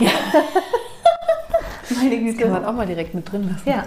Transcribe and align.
Ja. 0.00 0.10
Meine 1.96 2.18
Güte. 2.18 2.32
Das 2.32 2.42
kann 2.42 2.52
man 2.52 2.64
auch 2.64 2.72
mal 2.72 2.86
direkt 2.86 3.14
mit 3.14 3.30
drin 3.30 3.50
lassen. 3.50 3.68
Ja. 3.68 3.84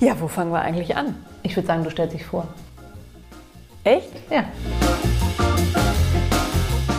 Ja, 0.00 0.20
wo 0.20 0.28
fangen 0.28 0.52
wir 0.52 0.60
eigentlich 0.60 0.96
an? 0.96 1.16
Ich 1.42 1.56
würde 1.56 1.66
sagen, 1.66 1.82
du 1.82 1.90
stellst 1.90 2.14
dich 2.14 2.26
vor. 2.26 2.46
Echt? 3.84 4.10
Ja. 4.30 4.44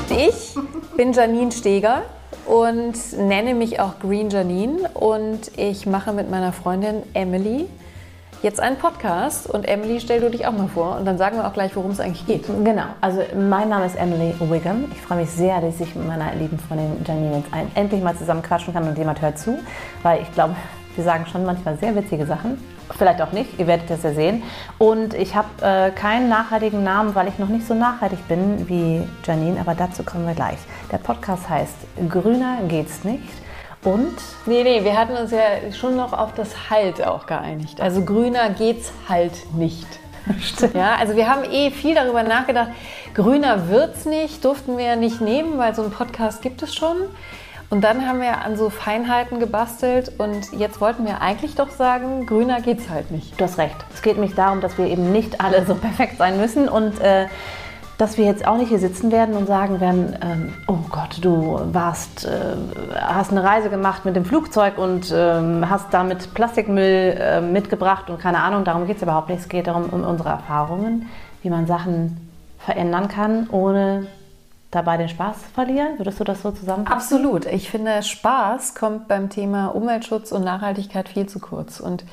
Ich 0.09 0.55
bin 0.95 1.13
Janine 1.13 1.51
Steger 1.51 2.03
und 2.47 2.95
nenne 3.17 3.53
mich 3.53 3.79
auch 3.79 3.99
Green 3.99 4.29
Janine 4.29 4.89
und 4.93 5.51
ich 5.57 5.85
mache 5.85 6.13
mit 6.13 6.31
meiner 6.31 6.53
Freundin 6.53 7.03
Emily 7.13 7.67
jetzt 8.45 8.59
einen 8.59 8.77
Podcast 8.77 9.49
und 9.49 9.67
Emily, 9.67 9.99
stell 9.99 10.21
du 10.21 10.29
dich 10.29 10.45
auch 10.45 10.51
mal 10.51 10.67
vor 10.67 10.97
und 10.97 11.05
dann 11.05 11.17
sagen 11.17 11.37
wir 11.37 11.47
auch 11.47 11.53
gleich, 11.53 11.75
worum 11.75 11.89
es 11.89 11.99
eigentlich 11.99 12.27
geht. 12.27 12.45
Genau, 12.63 12.83
also 13.01 13.23
mein 13.35 13.69
Name 13.69 13.87
ist 13.87 13.95
Emily 13.95 14.35
Wiggum. 14.39 14.85
Ich 14.91 15.01
freue 15.01 15.21
mich 15.21 15.31
sehr, 15.31 15.59
dass 15.61 15.81
ich 15.81 15.95
mit 15.95 16.07
meiner 16.07 16.31
lieben 16.35 16.59
Freundin 16.59 17.03
Janine 17.07 17.37
jetzt 17.37 17.51
ein, 17.51 17.71
endlich 17.73 18.03
mal 18.03 18.15
zusammen 18.15 18.43
quatschen 18.43 18.71
kann 18.71 18.87
und 18.87 18.95
jemand 18.99 19.19
hört 19.19 19.39
zu, 19.39 19.57
weil 20.03 20.21
ich 20.21 20.31
glaube, 20.31 20.55
wir 20.93 21.03
sagen 21.03 21.25
schon 21.25 21.43
manchmal 21.43 21.75
sehr 21.79 21.95
witzige 21.95 22.27
Sachen. 22.27 22.63
Vielleicht 22.95 23.19
auch 23.19 23.31
nicht, 23.31 23.59
ihr 23.59 23.65
werdet 23.65 23.89
das 23.89 24.03
ja 24.03 24.13
sehen. 24.13 24.43
Und 24.77 25.15
ich 25.15 25.35
habe 25.35 25.47
äh, 25.63 25.89
keinen 25.89 26.29
nachhaltigen 26.29 26.83
Namen, 26.83 27.15
weil 27.15 27.27
ich 27.27 27.39
noch 27.39 27.49
nicht 27.49 27.65
so 27.65 27.73
nachhaltig 27.73 28.27
bin 28.27 28.69
wie 28.69 29.01
Janine, 29.25 29.59
aber 29.59 29.73
dazu 29.73 30.03
kommen 30.03 30.27
wir 30.27 30.35
gleich. 30.35 30.59
Der 30.91 30.99
Podcast 30.99 31.49
heißt 31.49 31.75
Grüner 32.09 32.59
geht's 32.67 33.03
nicht. 33.03 33.44
Und? 33.85 34.15
Nee, 34.47 34.63
nee, 34.63 34.83
wir 34.83 34.97
hatten 34.97 35.15
uns 35.15 35.31
ja 35.31 35.71
schon 35.71 35.95
noch 35.95 36.11
auf 36.11 36.33
das 36.33 36.69
Halt 36.71 37.05
auch 37.05 37.27
geeinigt. 37.27 37.79
Also 37.79 38.03
grüner 38.03 38.49
geht's 38.49 38.91
halt 39.07 39.31
nicht. 39.53 39.87
Stimmt. 40.41 40.73
Ja, 40.73 40.95
also 40.95 41.15
wir 41.15 41.29
haben 41.29 41.43
eh 41.43 41.69
viel 41.69 41.93
darüber 41.93 42.23
nachgedacht. 42.23 42.71
Grüner 43.13 43.69
wird's 43.69 44.05
nicht, 44.05 44.43
durften 44.43 44.77
wir 44.77 44.85
ja 44.85 44.95
nicht 44.95 45.21
nehmen, 45.21 45.59
weil 45.59 45.75
so 45.75 45.83
einen 45.83 45.91
Podcast 45.91 46.41
gibt 46.41 46.63
es 46.63 46.73
schon. 46.73 46.97
Und 47.69 47.83
dann 47.83 48.07
haben 48.07 48.21
wir 48.21 48.41
an 48.41 48.57
so 48.57 48.69
Feinheiten 48.69 49.39
gebastelt 49.39 50.11
und 50.17 50.51
jetzt 50.53 50.81
wollten 50.81 51.05
wir 51.05 51.21
eigentlich 51.21 51.55
doch 51.55 51.69
sagen, 51.69 52.25
grüner 52.25 52.61
geht's 52.61 52.89
halt 52.89 53.11
nicht. 53.11 53.39
Du 53.39 53.43
hast 53.43 53.57
recht. 53.57 53.75
Es 53.93 54.01
geht 54.01 54.13
nämlich 54.13 54.35
darum, 54.35 54.61
dass 54.61 54.77
wir 54.77 54.85
eben 54.85 55.11
nicht 55.11 55.41
alle 55.41 55.65
so 55.65 55.75
perfekt 55.75 56.17
sein 56.17 56.39
müssen 56.39 56.69
und 56.69 56.99
äh, 57.01 57.27
dass 57.97 58.17
wir 58.17 58.25
jetzt 58.25 58.45
auch 58.45 58.57
nicht 58.57 58.69
hier 58.69 58.79
sitzen 58.79 59.11
werden 59.11 59.35
und 59.35 59.47
sagen 59.47 59.79
werden, 59.79 60.17
ähm, 60.21 60.53
oh 60.67 60.79
Gott, 60.89 61.19
du 61.21 61.59
warst, 61.71 62.25
äh, 62.25 62.55
hast 62.95 63.31
eine 63.31 63.43
Reise 63.43 63.69
gemacht 63.69 64.03
mit 64.05 64.15
dem 64.15 64.25
Flugzeug 64.25 64.77
und 64.77 65.13
ähm, 65.15 65.69
hast 65.69 65.93
damit 65.93 66.33
Plastikmüll 66.33 67.17
äh, 67.17 67.41
mitgebracht 67.41 68.09
und 68.09 68.19
keine 68.19 68.39
Ahnung, 68.39 68.65
darum 68.65 68.85
geht 68.85 68.97
es 68.97 69.03
überhaupt 69.03 69.29
nicht. 69.29 69.39
Es 69.39 69.49
geht 69.49 69.67
darum, 69.67 69.85
um 69.91 70.03
unsere 70.03 70.29
Erfahrungen, 70.29 71.09
wie 71.41 71.49
man 71.49 71.67
Sachen 71.67 72.29
verändern 72.59 73.07
kann, 73.07 73.47
ohne 73.49 74.07
dabei 74.71 74.97
den 74.97 75.07
Spaß 75.07 75.43
zu 75.43 75.49
verlieren. 75.53 75.97
Würdest 75.97 76.19
du 76.19 76.23
das 76.25 76.41
so 76.41 76.51
zusammenfassen? 76.51 77.15
Absolut. 77.17 77.45
Ich 77.45 77.69
finde, 77.69 78.03
Spaß 78.03 78.75
kommt 78.75 79.07
beim 79.07 79.29
Thema 79.29 79.67
Umweltschutz 79.67 80.31
und 80.31 80.43
Nachhaltigkeit 80.43 81.07
viel 81.07 81.27
zu 81.27 81.39
kurz. 81.39 81.79
Und 81.79 82.03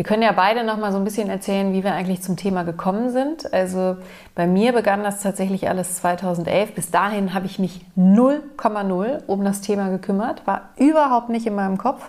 wir 0.00 0.04
können 0.04 0.22
ja 0.22 0.32
beide 0.32 0.64
noch 0.64 0.78
mal 0.78 0.92
so 0.92 0.96
ein 0.96 1.04
bisschen 1.04 1.28
erzählen, 1.28 1.74
wie 1.74 1.84
wir 1.84 1.92
eigentlich 1.92 2.22
zum 2.22 2.38
Thema 2.38 2.62
gekommen 2.62 3.10
sind. 3.10 3.52
Also 3.52 3.98
bei 4.34 4.46
mir 4.46 4.72
begann 4.72 5.02
das 5.02 5.20
tatsächlich 5.20 5.68
alles 5.68 5.96
2011. 5.96 6.74
Bis 6.74 6.90
dahin 6.90 7.34
habe 7.34 7.44
ich 7.44 7.58
mich 7.58 7.84
0,0 7.98 9.26
um 9.26 9.44
das 9.44 9.60
Thema 9.60 9.90
gekümmert, 9.90 10.46
war 10.46 10.70
überhaupt 10.78 11.28
nicht 11.28 11.46
in 11.46 11.54
meinem 11.54 11.76
Kopf. 11.76 12.08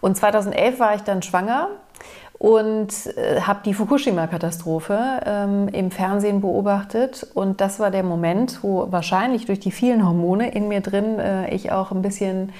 Und 0.00 0.16
2011 0.16 0.78
war 0.78 0.94
ich 0.94 1.00
dann 1.00 1.22
schwanger 1.22 1.70
und 2.38 2.92
äh, 3.16 3.40
habe 3.40 3.62
die 3.64 3.74
Fukushima-Katastrophe 3.74 5.20
ähm, 5.26 5.66
im 5.66 5.90
Fernsehen 5.90 6.40
beobachtet. 6.40 7.26
Und 7.34 7.60
das 7.60 7.80
war 7.80 7.90
der 7.90 8.04
Moment, 8.04 8.62
wo 8.62 8.92
wahrscheinlich 8.92 9.46
durch 9.46 9.58
die 9.58 9.72
vielen 9.72 10.06
Hormone 10.06 10.52
in 10.52 10.68
mir 10.68 10.82
drin 10.82 11.18
äh, 11.18 11.52
ich 11.52 11.72
auch 11.72 11.90
ein 11.90 12.00
bisschen 12.00 12.52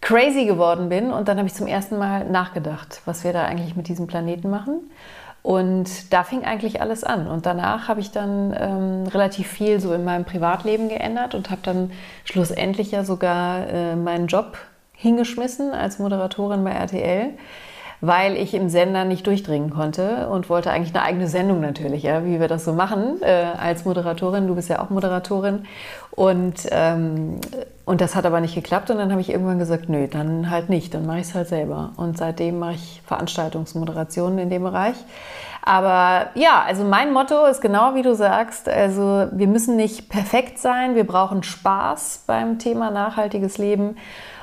crazy 0.00 0.44
geworden 0.46 0.88
bin. 0.88 1.10
Und 1.10 1.28
dann 1.28 1.38
habe 1.38 1.48
ich 1.48 1.54
zum 1.54 1.66
ersten 1.66 1.98
Mal 1.98 2.24
nachgedacht, 2.24 3.02
was 3.04 3.24
wir 3.24 3.32
da 3.32 3.44
eigentlich 3.44 3.76
mit 3.76 3.88
diesem 3.88 4.06
Planeten 4.06 4.50
machen. 4.50 4.90
Und 5.42 6.12
da 6.12 6.24
fing 6.24 6.44
eigentlich 6.44 6.80
alles 6.80 7.04
an. 7.04 7.28
Und 7.28 7.46
danach 7.46 7.86
habe 7.86 8.00
ich 8.00 8.10
dann 8.10 8.52
ähm, 8.58 9.06
relativ 9.06 9.46
viel 9.46 9.78
so 9.78 9.92
in 9.92 10.04
meinem 10.04 10.24
Privatleben 10.24 10.88
geändert 10.88 11.36
und 11.36 11.50
habe 11.50 11.60
dann 11.62 11.92
schlussendlich 12.24 12.90
ja 12.90 13.04
sogar 13.04 13.68
äh, 13.68 13.94
meinen 13.94 14.26
Job 14.26 14.58
hingeschmissen 14.94 15.72
als 15.72 15.98
Moderatorin 16.00 16.64
bei 16.64 16.72
RTL 16.72 17.34
weil 18.00 18.36
ich 18.36 18.54
im 18.54 18.68
Sender 18.68 19.04
nicht 19.04 19.26
durchdringen 19.26 19.70
konnte 19.70 20.28
und 20.28 20.50
wollte 20.50 20.70
eigentlich 20.70 20.94
eine 20.94 21.04
eigene 21.04 21.28
Sendung 21.28 21.60
natürlich, 21.60 22.02
ja, 22.02 22.24
wie 22.24 22.40
wir 22.40 22.48
das 22.48 22.64
so 22.64 22.72
machen 22.72 23.22
äh, 23.22 23.46
als 23.58 23.84
Moderatorin. 23.84 24.46
Du 24.46 24.54
bist 24.54 24.68
ja 24.68 24.80
auch 24.80 24.90
Moderatorin. 24.90 25.64
Und, 26.10 26.54
ähm, 26.70 27.40
und 27.84 28.00
das 28.00 28.14
hat 28.14 28.26
aber 28.26 28.40
nicht 28.40 28.54
geklappt. 28.54 28.90
Und 28.90 28.98
dann 28.98 29.10
habe 29.10 29.20
ich 29.20 29.30
irgendwann 29.30 29.58
gesagt, 29.58 29.88
nö, 29.88 30.08
dann 30.08 30.50
halt 30.50 30.68
nicht, 30.68 30.94
dann 30.94 31.06
mache 31.06 31.18
ich 31.18 31.28
es 31.28 31.34
halt 31.34 31.48
selber. 31.48 31.92
Und 31.96 32.18
seitdem 32.18 32.58
mache 32.58 32.74
ich 32.74 33.02
Veranstaltungsmoderationen 33.06 34.38
in 34.38 34.50
dem 34.50 34.62
Bereich. 34.62 34.96
Aber 35.62 36.28
ja, 36.34 36.62
also 36.64 36.84
mein 36.84 37.12
Motto 37.12 37.44
ist 37.46 37.60
genau 37.60 37.96
wie 37.96 38.02
du 38.02 38.14
sagst, 38.14 38.68
also 38.68 39.26
wir 39.32 39.48
müssen 39.48 39.74
nicht 39.74 40.08
perfekt 40.08 40.60
sein, 40.60 40.94
wir 40.94 41.04
brauchen 41.04 41.42
Spaß 41.42 42.22
beim 42.26 42.60
Thema 42.60 42.92
nachhaltiges 42.92 43.58
Leben. 43.58 43.96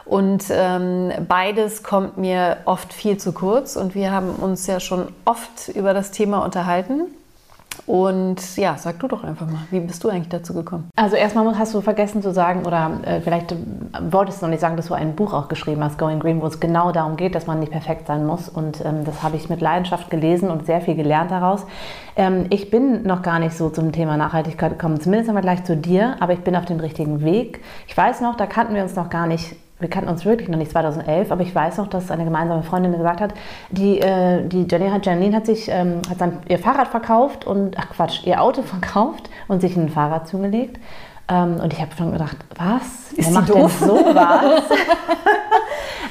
Und 0.06 0.46
ähm, 0.50 1.12
beides 1.28 1.84
kommt 1.84 2.18
mir 2.18 2.58
oft 2.66 2.94
viel 2.94 3.18
zu 3.18 3.32
kurz. 3.32 3.76
Und 3.76 3.96
wir 3.96 4.12
haben 4.12 4.30
uns 4.30 4.68
ja 4.68 4.80
schon 4.80 5.08
oft 5.26 5.70
über 5.70 5.94
das 5.94 6.12
Thema 6.12 6.44
unterhalten. 6.44 7.04
Und 7.86 8.56
ja, 8.56 8.76
sag 8.78 9.00
du 9.00 9.08
doch 9.08 9.24
einfach 9.24 9.48
mal, 9.48 9.62
wie 9.72 9.80
bist 9.80 10.04
du 10.04 10.10
eigentlich 10.10 10.30
dazu 10.30 10.54
gekommen? 10.54 10.90
Also 10.96 11.16
erstmal 11.16 11.58
hast 11.58 11.74
du 11.74 11.82
vergessen 11.82 12.22
zu 12.22 12.32
sagen, 12.32 12.66
oder 12.66 12.92
äh, 13.04 13.20
vielleicht 13.22 13.56
wolltest 14.10 14.42
du 14.42 14.46
noch 14.46 14.52
nicht 14.52 14.62
sagen, 14.62 14.78
dass 14.78 14.88
du 14.88 14.94
ein 14.94 15.16
Buch 15.16 15.34
auch 15.34 15.48
geschrieben 15.48 15.84
hast, 15.84 15.98
Going 15.98 16.20
Green, 16.20 16.42
wo 16.42 16.48
es 16.48 16.60
genau 16.60 16.92
darum 16.92 17.18
geht, 17.18 17.36
dass 17.36 17.48
man 17.48 17.60
nicht 17.60 17.72
perfekt 17.72 18.08
sein 18.08 18.26
muss. 18.26 18.48
Und 18.48 18.84
ähm, 18.86 19.04
das 19.06 19.24
habe 19.24 19.36
ich 19.36 19.50
mit 19.50 19.60
Leidenschaft 19.60 20.10
gelesen 20.10 20.50
und 20.50 20.66
sehr 20.66 20.82
viel 20.82 20.96
gelernt 20.96 21.32
daraus. 21.32 21.66
Ähm, 22.16 22.46
ich 22.52 22.70
bin 22.70 23.04
noch 23.04 23.22
gar 23.22 23.40
nicht 23.40 23.58
so 23.58 23.70
zum 23.70 23.92
Thema 23.92 24.18
Nachhaltigkeit 24.18 24.74
gekommen, 24.74 25.02
zumindest 25.02 25.30
einmal 25.30 25.44
gleich 25.44 25.64
zu 25.64 25.76
dir, 25.76 26.16
aber 26.20 26.34
ich 26.34 26.42
bin 26.42 26.56
auf 26.56 26.66
dem 26.66 26.80
richtigen 26.80 27.24
Weg. 27.24 27.62
Ich 27.88 27.98
weiß 27.98 28.22
noch, 28.22 28.38
da 28.38 28.46
kannten 28.46 28.76
wir 28.76 28.84
uns 28.84 28.96
noch 28.96 29.10
gar 29.10 29.28
nicht 29.28 29.56
wir 29.84 29.90
kannten 29.90 30.10
uns 30.10 30.26
wirklich 30.26 30.50
noch 30.50 30.58
nicht 30.58 30.72
2011, 30.72 31.30
aber 31.32 31.44
ich 31.44 31.54
weiß 31.54 31.78
noch, 31.78 31.88
dass 31.88 32.10
eine 32.10 32.24
gemeinsame 32.24 32.64
Freundin 32.64 32.94
gesagt 32.94 33.20
hat, 33.22 33.34
die, 33.70 34.00
äh, 34.00 34.48
die 34.48 34.66
Janine, 34.68 34.94
hat, 34.94 35.06
Janine 35.06 35.36
hat 35.36 35.46
sich 35.46 35.68
ähm, 35.70 36.02
hat 36.10 36.20
sein, 36.20 36.40
ihr 36.48 36.58
Fahrrad 36.58 36.88
verkauft 36.88 37.46
und, 37.46 37.78
ach 37.78 37.90
Quatsch, 37.90 38.26
ihr 38.26 38.42
Auto 38.42 38.62
verkauft 38.64 39.30
und 39.48 39.62
sich 39.62 39.76
ein 39.76 39.90
Fahrrad 39.90 40.28
zugelegt. 40.28 40.80
Ähm, 41.30 41.60
und 41.62 41.72
ich 41.74 41.80
habe 41.80 41.92
schon 41.98 42.14
gedacht, 42.14 42.38
was? 42.56 43.14
Ist 43.14 43.28
Wer 43.28 43.34
macht 43.34 43.50
doof? 43.50 43.76
denn 43.80 43.88
sowas? 43.90 44.64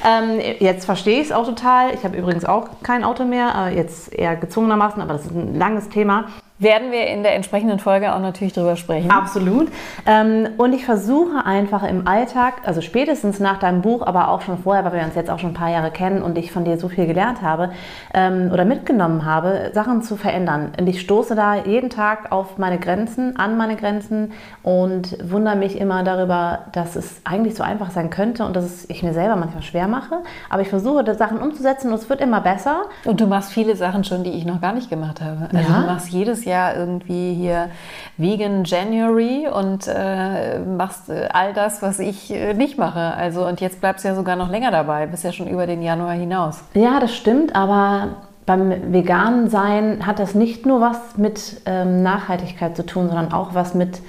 ähm, 0.07 0.39
jetzt 0.59 0.85
verstehe 0.85 1.19
ich 1.19 1.27
es 1.27 1.31
auch 1.31 1.45
total. 1.45 1.93
Ich 1.93 2.03
habe 2.03 2.15
übrigens 2.15 2.45
auch 2.45 2.69
kein 2.83 3.03
Auto 3.03 3.25
mehr, 3.25 3.53
äh, 3.67 3.75
jetzt 3.75 4.13
eher 4.13 4.35
gezwungenermaßen, 4.35 5.01
aber 5.01 5.13
das 5.13 5.25
ist 5.25 5.31
ein 5.31 5.57
langes 5.57 5.89
Thema 5.89 6.25
werden 6.63 6.91
wir 6.91 7.07
in 7.07 7.23
der 7.23 7.35
entsprechenden 7.35 7.79
Folge 7.79 8.13
auch 8.13 8.19
natürlich 8.19 8.53
drüber 8.53 8.75
sprechen. 8.75 9.11
Absolut. 9.11 9.67
Ähm, 10.05 10.49
und 10.57 10.73
ich 10.73 10.85
versuche 10.85 11.45
einfach 11.45 11.83
im 11.83 12.07
Alltag, 12.07 12.55
also 12.65 12.81
spätestens 12.81 13.39
nach 13.39 13.59
deinem 13.59 13.81
Buch, 13.81 14.05
aber 14.05 14.29
auch 14.29 14.41
schon 14.41 14.57
vorher, 14.57 14.85
weil 14.85 14.93
wir 14.93 15.03
uns 15.03 15.15
jetzt 15.15 15.29
auch 15.29 15.39
schon 15.39 15.51
ein 15.51 15.55
paar 15.55 15.69
Jahre 15.69 15.91
kennen 15.91 16.21
und 16.21 16.37
ich 16.37 16.51
von 16.51 16.65
dir 16.65 16.77
so 16.77 16.89
viel 16.89 17.05
gelernt 17.05 17.41
habe 17.41 17.71
ähm, 18.13 18.49
oder 18.51 18.65
mitgenommen 18.65 19.25
habe, 19.25 19.71
Sachen 19.73 20.01
zu 20.01 20.15
verändern. 20.15 20.71
Und 20.79 20.87
ich 20.87 21.01
stoße 21.01 21.35
da 21.35 21.55
jeden 21.55 21.89
Tag 21.89 22.31
auf 22.31 22.57
meine 22.57 22.79
Grenzen, 22.79 23.37
an 23.37 23.57
meine 23.57 23.75
Grenzen 23.75 24.31
und 24.63 25.17
wundere 25.23 25.55
mich 25.55 25.77
immer 25.77 26.03
darüber, 26.03 26.59
dass 26.71 26.95
es 26.95 27.21
eigentlich 27.23 27.55
so 27.55 27.63
einfach 27.63 27.91
sein 27.91 28.09
könnte 28.09 28.45
und 28.45 28.55
dass 28.55 28.85
ich 28.89 29.03
mir 29.03 29.13
selber 29.13 29.35
manchmal 29.35 29.63
schwer 29.63 29.87
mache. 29.87 30.19
Aber 30.49 30.61
ich 30.61 30.69
versuche, 30.69 31.03
das 31.03 31.17
Sachen 31.17 31.39
umzusetzen 31.39 31.89
und 31.89 31.95
es 31.95 32.09
wird 32.09 32.21
immer 32.21 32.41
besser. 32.41 32.83
Und 33.05 33.19
du 33.19 33.27
machst 33.27 33.51
viele 33.51 33.75
Sachen 33.75 34.03
schon, 34.03 34.23
die 34.23 34.31
ich 34.31 34.45
noch 34.45 34.61
gar 34.61 34.73
nicht 34.73 34.89
gemacht 34.89 35.21
habe. 35.21 35.49
Also 35.53 35.71
ja? 35.71 35.81
du 35.81 35.87
machst 35.87 36.09
jedes 36.09 36.45
Jahr 36.45 36.52
Jahr 36.53 36.75
irgendwie 36.75 37.33
hier 37.33 37.69
Vegan 38.17 38.63
January 38.63 39.47
und 39.47 39.87
äh, 39.87 40.59
machst 40.59 41.09
äh, 41.09 41.29
all 41.33 41.53
das, 41.53 41.81
was 41.81 41.99
ich 41.99 42.31
äh, 42.31 42.53
nicht 42.53 42.77
mache. 42.77 42.99
Also 42.99 43.45
und 43.47 43.59
jetzt 43.59 43.81
bleibst 43.81 44.05
du 44.05 44.09
ja 44.09 44.15
sogar 44.15 44.35
noch 44.35 44.49
länger 44.49 44.69
dabei, 44.69 45.07
bist 45.07 45.23
ja 45.23 45.31
schon 45.31 45.47
über 45.47 45.65
den 45.65 45.81
Januar 45.81 46.13
hinaus. 46.13 46.63
Ja, 46.75 46.99
das 46.99 47.15
stimmt, 47.15 47.55
aber 47.55 48.09
beim 48.45 48.93
veganen 48.93 49.49
Sein 49.49 50.05
hat 50.05 50.19
das 50.19 50.35
nicht 50.35 50.65
nur 50.65 50.81
was 50.81 51.17
mit 51.17 51.61
ähm, 51.65 52.03
Nachhaltigkeit 52.03 52.75
zu 52.75 52.85
tun, 52.85 53.07
sondern 53.07 53.33
auch 53.33 53.55
was 53.55 53.73
mit 53.73 54.01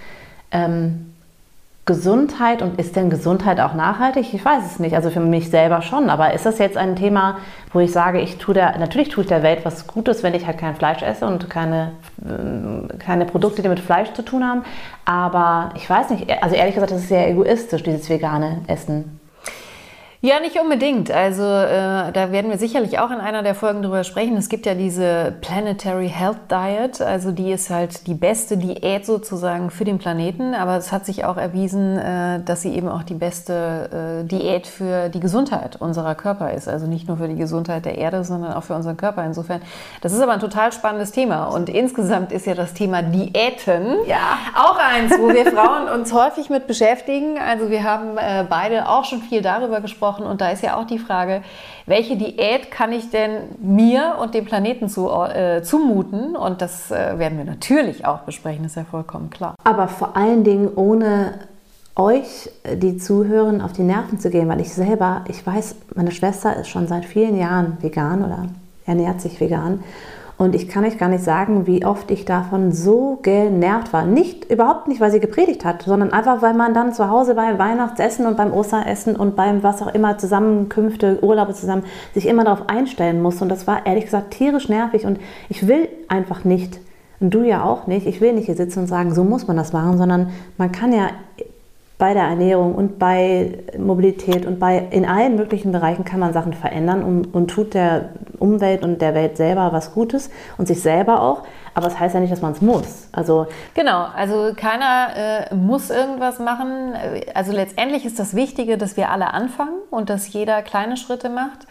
ähm, 0.51 1.14
Gesundheit 1.87 2.63
und 2.63 2.79
ist 2.79 2.97
denn 2.97 3.11
Gesundheit 3.11 3.61
auch 3.61 3.75
nachhaltig? 3.75 4.33
Ich 4.33 4.43
weiß 4.43 4.65
es 4.65 4.79
nicht. 4.79 4.95
Also 4.95 5.11
für 5.11 5.21
mich 5.21 5.51
selber 5.51 5.83
schon. 5.83 6.09
Aber 6.09 6.33
ist 6.33 6.47
das 6.47 6.59
jetzt 6.59 6.79
ein 6.79 6.97
Thema, 6.97 7.39
wo 7.73 7.81
ich 7.81 7.93
sage, 7.93 8.21
ich 8.21 8.39
tue 8.39 8.55
der, 8.55 8.79
natürlich 8.79 9.11
tue 9.11 9.23
ich 9.23 9.29
der 9.29 9.43
Welt 9.43 9.65
was 9.65 9.87
Gutes, 9.87 10.23
wenn 10.23 10.33
ich 10.33 10.47
halt 10.47 10.57
kein 10.57 10.77
Fleisch 10.77 11.03
esse 11.03 11.27
und 11.27 11.51
keine, 11.51 11.93
äh, 12.25 12.97
keine 12.99 13.27
Produkte, 13.27 13.61
die 13.61 13.69
mit 13.69 13.81
Fleisch 13.81 14.13
zu 14.15 14.25
tun 14.25 14.45
haben. 14.45 14.65
Aber 15.05 15.71
ich 15.77 15.89
weiß 15.89 16.09
nicht, 16.11 16.31
also 16.43 16.57
ehrlich 16.57 16.75
gesagt, 16.75 16.93
das 16.93 17.03
ist 17.03 17.09
sehr 17.09 17.29
egoistisch, 17.29 17.83
dieses 17.83 18.09
vegane 18.09 18.63
Essen. 18.67 19.21
Ja, 20.25 20.41
nicht 20.41 20.59
unbedingt. 20.59 21.11
Also 21.11 21.43
äh, 21.43 22.11
da 22.11 22.33
werden 22.33 22.51
wir 22.51 22.57
sicherlich 22.57 22.99
auch 22.99 23.11
in 23.11 23.19
einer 23.19 23.43
der 23.43 23.55
Folgen 23.55 23.83
drüber 23.83 24.05
sprechen. 24.05 24.39
Es 24.39 24.49
gibt 24.49 24.65
ja 24.65 24.75
diese 24.75 25.35
Planetary 25.43 26.09
Health 26.09 26.51
Diet, 26.51 27.03
also 27.03 27.31
die 27.31 27.53
ist 27.53 27.69
halt 27.69 28.07
die 28.07 28.15
beste 28.15 28.57
Diät 28.57 29.05
sozusagen 29.05 29.69
für 29.69 29.85
den 29.85 29.99
Planeten. 29.99 30.55
Aber 30.55 30.79
es 30.79 30.93
hat 30.93 31.05
sich 31.05 31.27
auch 31.27 31.37
erwiesen, 31.37 31.99
äh, 31.99 32.41
dass 32.43 32.63
sie 32.63 32.75
eben 32.75 32.89
auch 32.89 33.03
die 33.03 33.13
beste 33.13 34.23
äh, 34.23 34.27
Diät 34.27 34.67
für 34.67 35.11
die 35.11 35.21
Gesundheit 35.21 35.77
unserer 35.77 36.15
Körper 36.15 36.53
ist. 36.53 36.69
Also 36.69 36.87
nicht 36.87 37.07
nur 37.07 37.19
für 37.19 37.29
die 37.29 37.37
Gesundheit 37.37 37.85
der 37.85 37.99
Erde, 37.99 38.25
sondern 38.25 38.55
auch 38.55 38.63
für 38.63 38.75
unseren 38.75 38.97
Körper. 38.97 39.27
Insofern, 39.27 39.61
das 40.01 40.15
ist 40.15 40.23
aber 40.23 40.33
ein 40.33 40.41
total 40.41 40.73
spannendes 40.73 41.13
Thema. 41.13 41.49
Und 41.49 41.69
insgesamt 41.69 42.33
ist 42.33 42.47
ja 42.47 42.55
das 42.55 42.73
Thema 42.73 43.03
Diäten 43.03 43.99
ja. 44.07 44.39
auch 44.57 44.79
eins, 44.79 45.19
wo 45.19 45.29
wir 45.29 45.53
Frauen 45.53 45.91
uns 45.91 46.15
häufig 46.15 46.49
mit 46.49 46.67
beschäftigen. 46.67 47.37
Also 47.39 47.69
wir 47.69 47.85
haben 47.85 48.17
äh, 48.17 48.47
beide 48.49 48.89
auch 48.89 49.05
schon 49.05 49.21
viel 49.21 49.43
darüber 49.43 49.83
gesprochen 49.83 50.14
gesprochen 50.15 50.31
und 50.31 50.41
da 50.41 50.51
ist 50.51 50.63
ja 50.63 50.77
auch 50.77 50.87
die 50.87 50.99
Frage, 50.99 51.43
welche 51.87 52.17
Diät 52.17 52.71
kann 52.71 52.93
ich 52.93 53.11
denn 53.11 53.43
mir 53.59 54.17
und 54.21 54.35
dem 54.35 54.45
Planeten 54.45 54.89
zu, 54.89 55.11
äh, 55.11 55.63
zumuten? 55.63 56.37
Und 56.37 56.63
das 56.63 56.91
äh, 56.91 57.19
werden 57.19 57.39
wir 57.39 57.45
natürlich 57.45 58.07
auch 58.07 58.21
besprechen, 58.21 58.65
ist 58.65 58.77
ja 58.77 58.85
vollkommen 58.85 59.31
klar. 59.31 59.55
Aber 59.65 59.89
vor 59.89 60.17
allen 60.17 60.45
Dingen 60.45 60.69
ohne 60.75 61.35
euch, 61.97 62.51
die 62.75 62.97
zuhören, 62.97 63.61
auf 63.61 63.73
die 63.73 63.83
Nerven 63.83 64.19
zu 64.19 64.31
gehen, 64.31 64.49
weil 64.49 64.61
ich 64.61 64.73
selber, 64.73 65.25
ich 65.29 65.47
weiß, 65.47 65.77
meine 65.95 66.11
Schwester 66.11 66.57
ist 66.57 66.69
schon 66.69 66.89
seit 66.89 67.05
vielen 67.05 67.39
Jahren 67.39 67.79
vegan 67.81 68.25
oder 68.25 68.47
ernährt 68.85 69.21
sich 69.21 69.39
vegan. 69.41 69.85
Und 70.37 70.57
ich 70.57 70.69
kann 70.69 70.85
euch 70.85 70.99
gar 70.99 71.09
nicht 71.09 71.23
sagen, 71.23 71.69
wie 71.69 71.85
oft 71.85 72.11
ich 72.11 72.25
davon 72.25 72.73
so 72.73 73.21
genervt 73.23 73.93
war. 73.93 74.05
Nicht, 74.05 74.51
überhaupt 74.51 74.89
nicht, 74.89 75.01
weil 75.01 75.13
sie 75.13 75.21
gepredigt 75.21 75.65
hat, 75.65 75.83
sondern 75.83 76.13
einfach, 76.13 76.43
weil 76.43 76.55
man 76.55 76.75
dann 76.75 76.93
zu 76.93 77.09
Hause 77.09 77.35
beim 77.35 77.59
Weihnachtsessen 77.59 78.27
und 78.27 78.37
beim 78.37 78.53
Osteressen 78.53 79.15
und 79.15 79.37
beim 79.37 79.63
was 79.63 79.81
auch 79.81 79.95
immer 79.95 80.19
Zusammenkünfte, 80.19 81.23
Urlaube 81.23 81.55
zusammen, 81.55 81.85
sich 82.15 82.27
immer 82.27 82.43
darauf 82.43 82.69
einstellen 82.69 83.23
muss. 83.23 83.41
Und 83.43 83.49
das 83.49 83.69
war 83.69 83.87
ehrlich 83.87 84.07
gesagt 84.07 84.33
tierisch 84.33 84.69
nervig. 84.69 85.07
Und 85.07 85.21
ich 85.49 85.69
will 85.69 85.89
einfach 86.09 86.45
nicht, 86.45 86.81
und 87.21 87.33
du 87.33 87.43
ja 87.43 87.63
auch 87.63 87.87
nicht, 87.87 88.07
ich 88.07 88.21
will 88.21 88.33
nicht 88.33 88.47
hier 88.47 88.57
sitzen 88.57 88.81
und 88.81 88.87
sagen, 88.89 89.15
so 89.15 89.23
muss 89.23 89.47
man 89.47 89.57
das 89.57 89.73
machen, 89.73 89.99
sondern 89.99 90.31
man 90.59 90.73
kann 90.73 90.93
ja 90.93 91.11
bei 92.05 92.13
der 92.13 92.25
Ernährung 92.25 92.75
und 92.75 92.99
bei 92.99 93.65
Mobilität 93.79 94.45
und 94.45 94.59
bei 94.59 94.77
in 94.91 95.07
allen 95.07 95.37
möglichen 95.37 95.73
Bereichen 95.73 96.05
kann 96.05 96.21
man 96.21 96.35
Sachen 96.35 96.53
verändern 96.53 97.03
und, 97.03 97.33
und 97.33 97.49
tut 97.49 97.73
der 97.73 98.11
Umwelt 98.39 98.83
und 98.83 99.01
der 99.01 99.15
Welt 99.15 99.39
selber 99.39 99.73
was 99.73 99.95
Gutes 99.95 100.29
und 100.59 100.69
sich 100.69 100.83
selber 100.83 101.23
auch. 101.23 101.45
Aber 101.73 101.87
das 101.87 101.99
heißt 101.99 102.15
ja 102.15 102.21
nicht, 102.21 102.31
dass 102.31 102.43
man 102.43 102.53
es 102.53 102.61
muss. 102.61 103.09
Also 103.13 103.47
genau, 103.73 104.07
also 104.15 104.53
keiner 104.55 105.49
äh, 105.51 105.55
muss 105.55 105.89
irgendwas 105.89 106.41
machen. 106.41 106.93
Also 107.33 107.53
letztendlich 107.53 108.05
ist 108.05 108.19
das 108.19 108.37
Wichtige, 108.37 108.77
dass 108.77 108.99
wir 108.99 109.11
alle 109.11 109.33
anfangen 109.33 109.79
und 109.91 110.11
dass 110.11 110.31
jeder 110.31 110.61
kleine 110.61 110.99
Schritte 110.99 111.31
macht. 111.31 111.67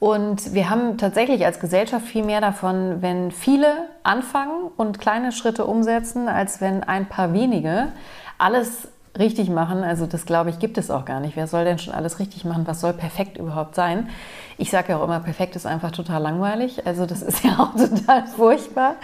Und 0.00 0.54
wir 0.54 0.70
haben 0.70 0.98
tatsächlich 0.98 1.46
als 1.46 1.60
Gesellschaft 1.60 2.04
viel 2.04 2.24
mehr 2.24 2.40
davon, 2.40 3.00
wenn 3.00 3.30
viele 3.30 3.68
anfangen 4.02 4.72
und 4.76 4.98
kleine 4.98 5.30
Schritte 5.30 5.66
umsetzen, 5.66 6.26
als 6.26 6.60
wenn 6.60 6.82
ein 6.82 7.06
paar 7.06 7.32
wenige 7.32 7.92
alles 8.38 8.88
richtig 9.18 9.50
machen. 9.50 9.82
Also 9.82 10.06
das 10.06 10.26
glaube 10.26 10.50
ich, 10.50 10.58
gibt 10.58 10.78
es 10.78 10.90
auch 10.90 11.04
gar 11.04 11.20
nicht. 11.20 11.36
Wer 11.36 11.46
soll 11.46 11.64
denn 11.64 11.78
schon 11.78 11.94
alles 11.94 12.18
richtig 12.18 12.44
machen? 12.44 12.66
Was 12.66 12.80
soll 12.80 12.92
perfekt 12.92 13.36
überhaupt 13.36 13.74
sein? 13.74 14.08
Ich 14.56 14.70
sage 14.70 14.92
ja 14.92 14.98
auch 14.98 15.04
immer, 15.04 15.20
perfekt 15.20 15.56
ist 15.56 15.66
einfach 15.66 15.92
total 15.92 16.22
langweilig. 16.22 16.86
Also 16.86 17.06
das 17.06 17.22
ist 17.22 17.44
ja 17.44 17.58
auch 17.58 17.72
total 17.72 18.26
furchtbar. 18.26 18.96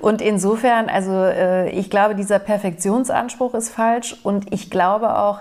Und 0.00 0.20
insofern, 0.20 0.88
also 0.88 1.12
äh, 1.12 1.70
ich 1.70 1.90
glaube, 1.90 2.14
dieser 2.14 2.38
Perfektionsanspruch 2.38 3.54
ist 3.54 3.70
falsch. 3.70 4.16
Und 4.22 4.52
ich 4.52 4.70
glaube 4.70 5.18
auch, 5.18 5.40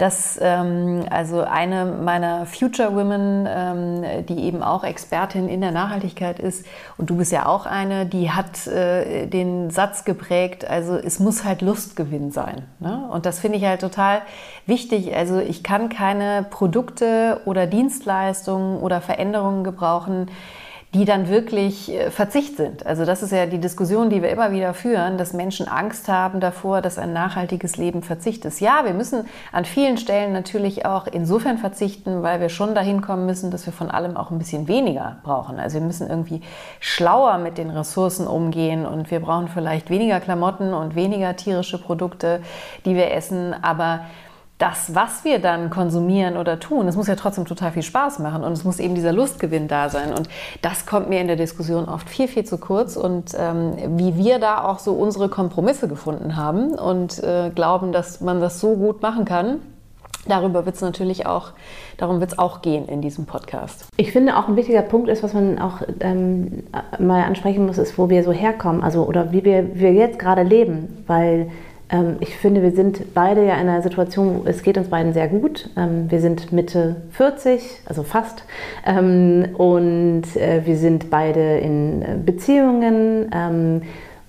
dass 0.00 0.38
ähm, 0.40 1.04
also 1.10 1.42
eine 1.42 1.84
meiner 1.84 2.46
Future 2.46 2.94
Women, 2.94 3.46
ähm, 3.46 4.26
die 4.26 4.44
eben 4.44 4.62
auch 4.62 4.82
Expertin 4.82 5.46
in 5.46 5.60
der 5.60 5.72
Nachhaltigkeit 5.72 6.38
ist, 6.38 6.64
und 6.96 7.10
du 7.10 7.16
bist 7.16 7.32
ja 7.32 7.44
auch 7.44 7.66
eine, 7.66 8.06
die 8.06 8.30
hat 8.30 8.66
äh, 8.66 9.26
den 9.26 9.68
Satz 9.68 10.06
geprägt, 10.06 10.64
also 10.64 10.96
es 10.96 11.18
muss 11.18 11.44
halt 11.44 11.60
Lustgewinn 11.60 12.30
sein. 12.30 12.62
Ne? 12.78 13.08
Und 13.12 13.26
das 13.26 13.40
finde 13.40 13.58
ich 13.58 13.64
halt 13.66 13.82
total 13.82 14.22
wichtig. 14.64 15.14
Also 15.14 15.38
ich 15.38 15.62
kann 15.62 15.90
keine 15.90 16.46
Produkte 16.48 17.42
oder 17.44 17.66
Dienstleistungen 17.66 18.80
oder 18.80 19.02
Veränderungen 19.02 19.64
gebrauchen, 19.64 20.30
die 20.92 21.04
dann 21.04 21.28
wirklich 21.28 21.92
äh, 21.92 22.10
Verzicht 22.10 22.56
sind. 22.56 22.84
Also 22.84 23.04
das 23.04 23.22
ist 23.22 23.30
ja 23.30 23.46
die 23.46 23.60
Diskussion, 23.60 24.10
die 24.10 24.22
wir 24.22 24.30
immer 24.30 24.50
wieder 24.50 24.74
führen, 24.74 25.18
dass 25.18 25.32
Menschen 25.32 25.68
Angst 25.68 26.08
haben 26.08 26.40
davor, 26.40 26.82
dass 26.82 26.98
ein 26.98 27.12
nachhaltiges 27.12 27.76
Leben 27.76 28.02
Verzicht 28.02 28.44
ist. 28.44 28.60
Ja, 28.60 28.84
wir 28.84 28.92
müssen 28.92 29.24
an 29.52 29.64
vielen 29.64 29.98
Stellen 29.98 30.32
natürlich 30.32 30.86
auch 30.86 31.06
insofern 31.06 31.58
verzichten, 31.58 32.22
weil 32.22 32.40
wir 32.40 32.48
schon 32.48 32.74
dahin 32.74 33.02
kommen 33.02 33.24
müssen, 33.24 33.52
dass 33.52 33.66
wir 33.66 33.72
von 33.72 33.90
allem 33.90 34.16
auch 34.16 34.32
ein 34.32 34.38
bisschen 34.38 34.66
weniger 34.66 35.18
brauchen. 35.22 35.60
Also 35.60 35.78
wir 35.78 35.86
müssen 35.86 36.08
irgendwie 36.08 36.42
schlauer 36.80 37.38
mit 37.38 37.56
den 37.56 37.70
Ressourcen 37.70 38.26
umgehen 38.26 38.84
und 38.84 39.12
wir 39.12 39.20
brauchen 39.20 39.46
vielleicht 39.46 39.90
weniger 39.90 40.18
Klamotten 40.18 40.74
und 40.74 40.96
weniger 40.96 41.36
tierische 41.36 41.78
Produkte, 41.78 42.40
die 42.84 42.96
wir 42.96 43.12
essen, 43.12 43.54
aber 43.62 44.00
das, 44.60 44.94
was 44.94 45.24
wir 45.24 45.38
dann 45.38 45.70
konsumieren 45.70 46.36
oder 46.36 46.60
tun, 46.60 46.86
es 46.86 46.94
muss 46.94 47.06
ja 47.06 47.16
trotzdem 47.16 47.46
total 47.46 47.72
viel 47.72 47.82
Spaß 47.82 48.18
machen 48.18 48.44
und 48.44 48.52
es 48.52 48.62
muss 48.62 48.78
eben 48.78 48.94
dieser 48.94 49.12
Lustgewinn 49.12 49.68
da 49.68 49.88
sein. 49.88 50.12
Und 50.12 50.28
das 50.60 50.84
kommt 50.84 51.08
mir 51.08 51.20
in 51.20 51.28
der 51.28 51.36
Diskussion 51.36 51.88
oft 51.88 52.08
viel, 52.08 52.28
viel 52.28 52.44
zu 52.44 52.58
kurz. 52.58 52.96
Und 52.96 53.32
ähm, 53.38 53.72
wie 53.96 54.16
wir 54.16 54.38
da 54.38 54.64
auch 54.64 54.78
so 54.78 54.92
unsere 54.92 55.30
Kompromisse 55.30 55.88
gefunden 55.88 56.36
haben 56.36 56.72
und 56.72 57.22
äh, 57.22 57.50
glauben, 57.54 57.92
dass 57.92 58.20
man 58.20 58.40
das 58.40 58.60
so 58.60 58.76
gut 58.76 59.02
machen 59.02 59.24
kann, 59.24 59.60
Darüber 60.28 60.66
wird 60.66 60.76
es 60.76 60.82
natürlich 60.82 61.24
auch, 61.24 61.52
darum 61.96 62.20
wird 62.20 62.32
es 62.32 62.38
auch 62.38 62.60
gehen 62.60 62.86
in 62.88 63.00
diesem 63.00 63.24
Podcast. 63.24 63.86
Ich 63.96 64.12
finde 64.12 64.36
auch 64.36 64.48
ein 64.48 64.56
wichtiger 64.56 64.82
Punkt 64.82 65.08
ist, 65.08 65.22
was 65.22 65.32
man 65.32 65.58
auch 65.58 65.80
ähm, 66.00 66.64
mal 66.98 67.24
ansprechen 67.24 67.64
muss, 67.64 67.78
ist, 67.78 67.96
wo 67.96 68.10
wir 68.10 68.22
so 68.22 68.30
herkommen, 68.30 68.82
also 68.82 69.04
oder 69.04 69.32
wie 69.32 69.44
wir, 69.44 69.76
wir 69.76 69.94
jetzt 69.94 70.18
gerade 70.18 70.42
leben, 70.42 71.04
weil 71.06 71.50
ich 72.20 72.36
finde, 72.36 72.62
wir 72.62 72.70
sind 72.70 73.14
beide 73.14 73.44
ja 73.44 73.54
in 73.54 73.68
einer 73.68 73.82
Situation, 73.82 74.42
es 74.44 74.62
geht 74.62 74.78
uns 74.78 74.88
beiden 74.88 75.12
sehr 75.12 75.26
gut. 75.26 75.70
Ähm, 75.76 76.10
wir 76.10 76.20
sind 76.20 76.52
Mitte 76.52 76.96
40, 77.12 77.80
also 77.86 78.04
fast. 78.04 78.44
Ähm, 78.86 79.48
und 79.56 80.36
äh, 80.36 80.62
wir 80.64 80.76
sind 80.76 81.10
beide 81.10 81.58
in 81.58 82.02
äh, 82.02 82.16
Beziehungen. 82.24 83.82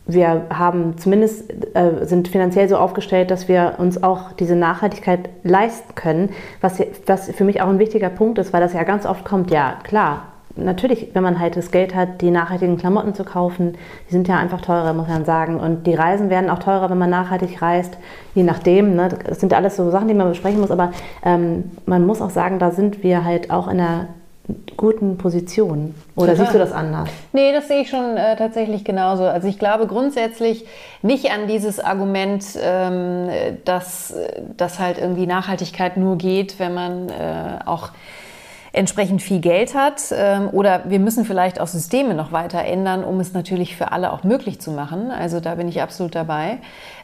Wir 0.07 0.47
haben 0.49 0.97
zumindest, 0.97 1.51
äh, 1.75 2.05
sind 2.05 2.27
finanziell 2.27 2.67
so 2.67 2.77
aufgestellt, 2.77 3.29
dass 3.31 3.47
wir 3.47 3.75
uns 3.77 4.01
auch 4.01 4.31
diese 4.33 4.55
Nachhaltigkeit 4.55 5.29
leisten 5.43 5.95
können, 5.95 6.29
was, 6.59 6.81
was 7.05 7.29
für 7.29 7.43
mich 7.43 7.61
auch 7.61 7.69
ein 7.69 7.79
wichtiger 7.79 8.09
Punkt 8.09 8.39
ist, 8.39 8.51
weil 8.51 8.61
das 8.61 8.73
ja 8.73 8.83
ganz 8.83 9.05
oft 9.05 9.23
kommt, 9.23 9.51
ja 9.51 9.77
klar, 9.83 10.30
natürlich, 10.55 11.09
wenn 11.13 11.23
man 11.23 11.39
halt 11.39 11.57
das 11.57 11.71
Geld 11.71 11.95
hat, 11.95 12.21
die 12.21 12.31
nachhaltigen 12.31 12.77
Klamotten 12.77 13.13
zu 13.13 13.23
kaufen, 13.23 13.77
die 14.07 14.11
sind 14.11 14.27
ja 14.27 14.37
einfach 14.37 14.61
teurer, 14.61 14.93
muss 14.93 15.07
man 15.07 15.25
sagen. 15.25 15.59
Und 15.59 15.87
die 15.87 15.93
Reisen 15.93 16.29
werden 16.29 16.49
auch 16.49 16.59
teurer, 16.59 16.89
wenn 16.89 16.97
man 16.97 17.09
nachhaltig 17.09 17.61
reist, 17.61 17.97
je 18.35 18.43
nachdem. 18.43 18.95
Ne? 18.95 19.09
Das 19.27 19.39
sind 19.39 19.53
alles 19.53 19.75
so 19.75 19.89
Sachen, 19.91 20.07
die 20.07 20.13
man 20.13 20.29
besprechen 20.29 20.59
muss. 20.59 20.71
Aber 20.71 20.91
ähm, 21.23 21.71
man 21.85 22.05
muss 22.05 22.21
auch 22.21 22.29
sagen, 22.29 22.59
da 22.59 22.71
sind 22.71 23.03
wir 23.03 23.23
halt 23.23 23.51
auch 23.51 23.67
in 23.67 23.79
einer 23.79 24.07
guten 24.77 25.17
Position. 25.17 25.95
Oder 26.15 26.35
siehst 26.35 26.53
du 26.53 26.57
das 26.57 26.71
anders? 26.71 27.09
Nee, 27.31 27.53
das 27.53 27.67
sehe 27.67 27.81
ich 27.81 27.89
schon 27.89 28.17
äh, 28.17 28.35
tatsächlich 28.35 28.83
genauso. 28.83 29.23
Also 29.23 29.47
ich 29.47 29.59
glaube 29.59 29.87
grundsätzlich 29.87 30.65
nicht 31.01 31.31
an 31.31 31.47
dieses 31.47 31.79
Argument, 31.79 32.43
ähm, 32.61 33.29
dass, 33.65 34.13
dass 34.57 34.79
halt 34.79 34.97
irgendwie 34.97 35.27
Nachhaltigkeit 35.27 35.97
nur 35.97 36.17
geht, 36.17 36.59
wenn 36.59 36.73
man 36.73 37.09
äh, 37.09 37.59
auch 37.65 37.89
entsprechend 38.73 39.21
viel 39.21 39.39
Geld 39.39 39.75
hat. 39.75 40.01
Ähm, 40.11 40.49
oder 40.51 40.83
wir 40.85 40.99
müssen 40.99 41.25
vielleicht 41.25 41.59
auch 41.59 41.67
Systeme 41.67 42.13
noch 42.13 42.31
weiter 42.31 42.63
ändern, 42.63 43.03
um 43.03 43.19
es 43.19 43.33
natürlich 43.33 43.75
für 43.75 43.91
alle 43.91 44.13
auch 44.13 44.23
möglich 44.23 44.61
zu 44.61 44.71
machen. 44.71 45.11
Also 45.11 45.39
da 45.39 45.55
bin 45.55 45.67
ich 45.67 45.81
absolut 45.81 46.15
dabei. 46.15 46.59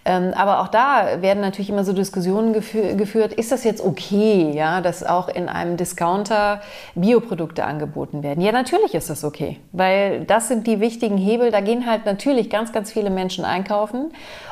Ähm, 0.06 0.32
aber 0.36 0.62
auch 0.62 0.70
da 0.70 1.22
werden 1.22 1.42
natürlich 1.42 1.70
immer 1.70 1.84
so 1.84 1.92
Diskussionen 1.92 2.54
geführt, 2.54 3.34
ist 3.34 3.52
das 3.52 3.66
jetzt 3.66 3.84
okay, 3.84 4.52
ja, 4.54 4.80
dass 4.80 5.04
auch 5.04 5.28
in 5.28 5.50
einem 5.50 5.76
Discounter 5.76 6.62
Bioprodukte 6.96 7.66
angeboten 7.66 8.24
werden? 8.24 8.42
Ja, 8.42 8.54
natürlich 8.54 8.96
ist 8.96 9.10
das 9.10 9.26
okay, 9.26 9.60
weil 9.74 10.24
das 10.24 10.48
sind 10.48 10.66
die 10.66 10.80
wichtigen 10.80 11.18
Hebel. 11.18 11.52
Da 11.52 11.60
gehen 11.60 11.86
halt 11.86 12.06
natürlich 12.06 12.50
ganz, 12.50 12.72
ganz 12.72 12.94
viele 12.94 13.10
Menschen 13.10 13.44
einkaufen 13.44 14.12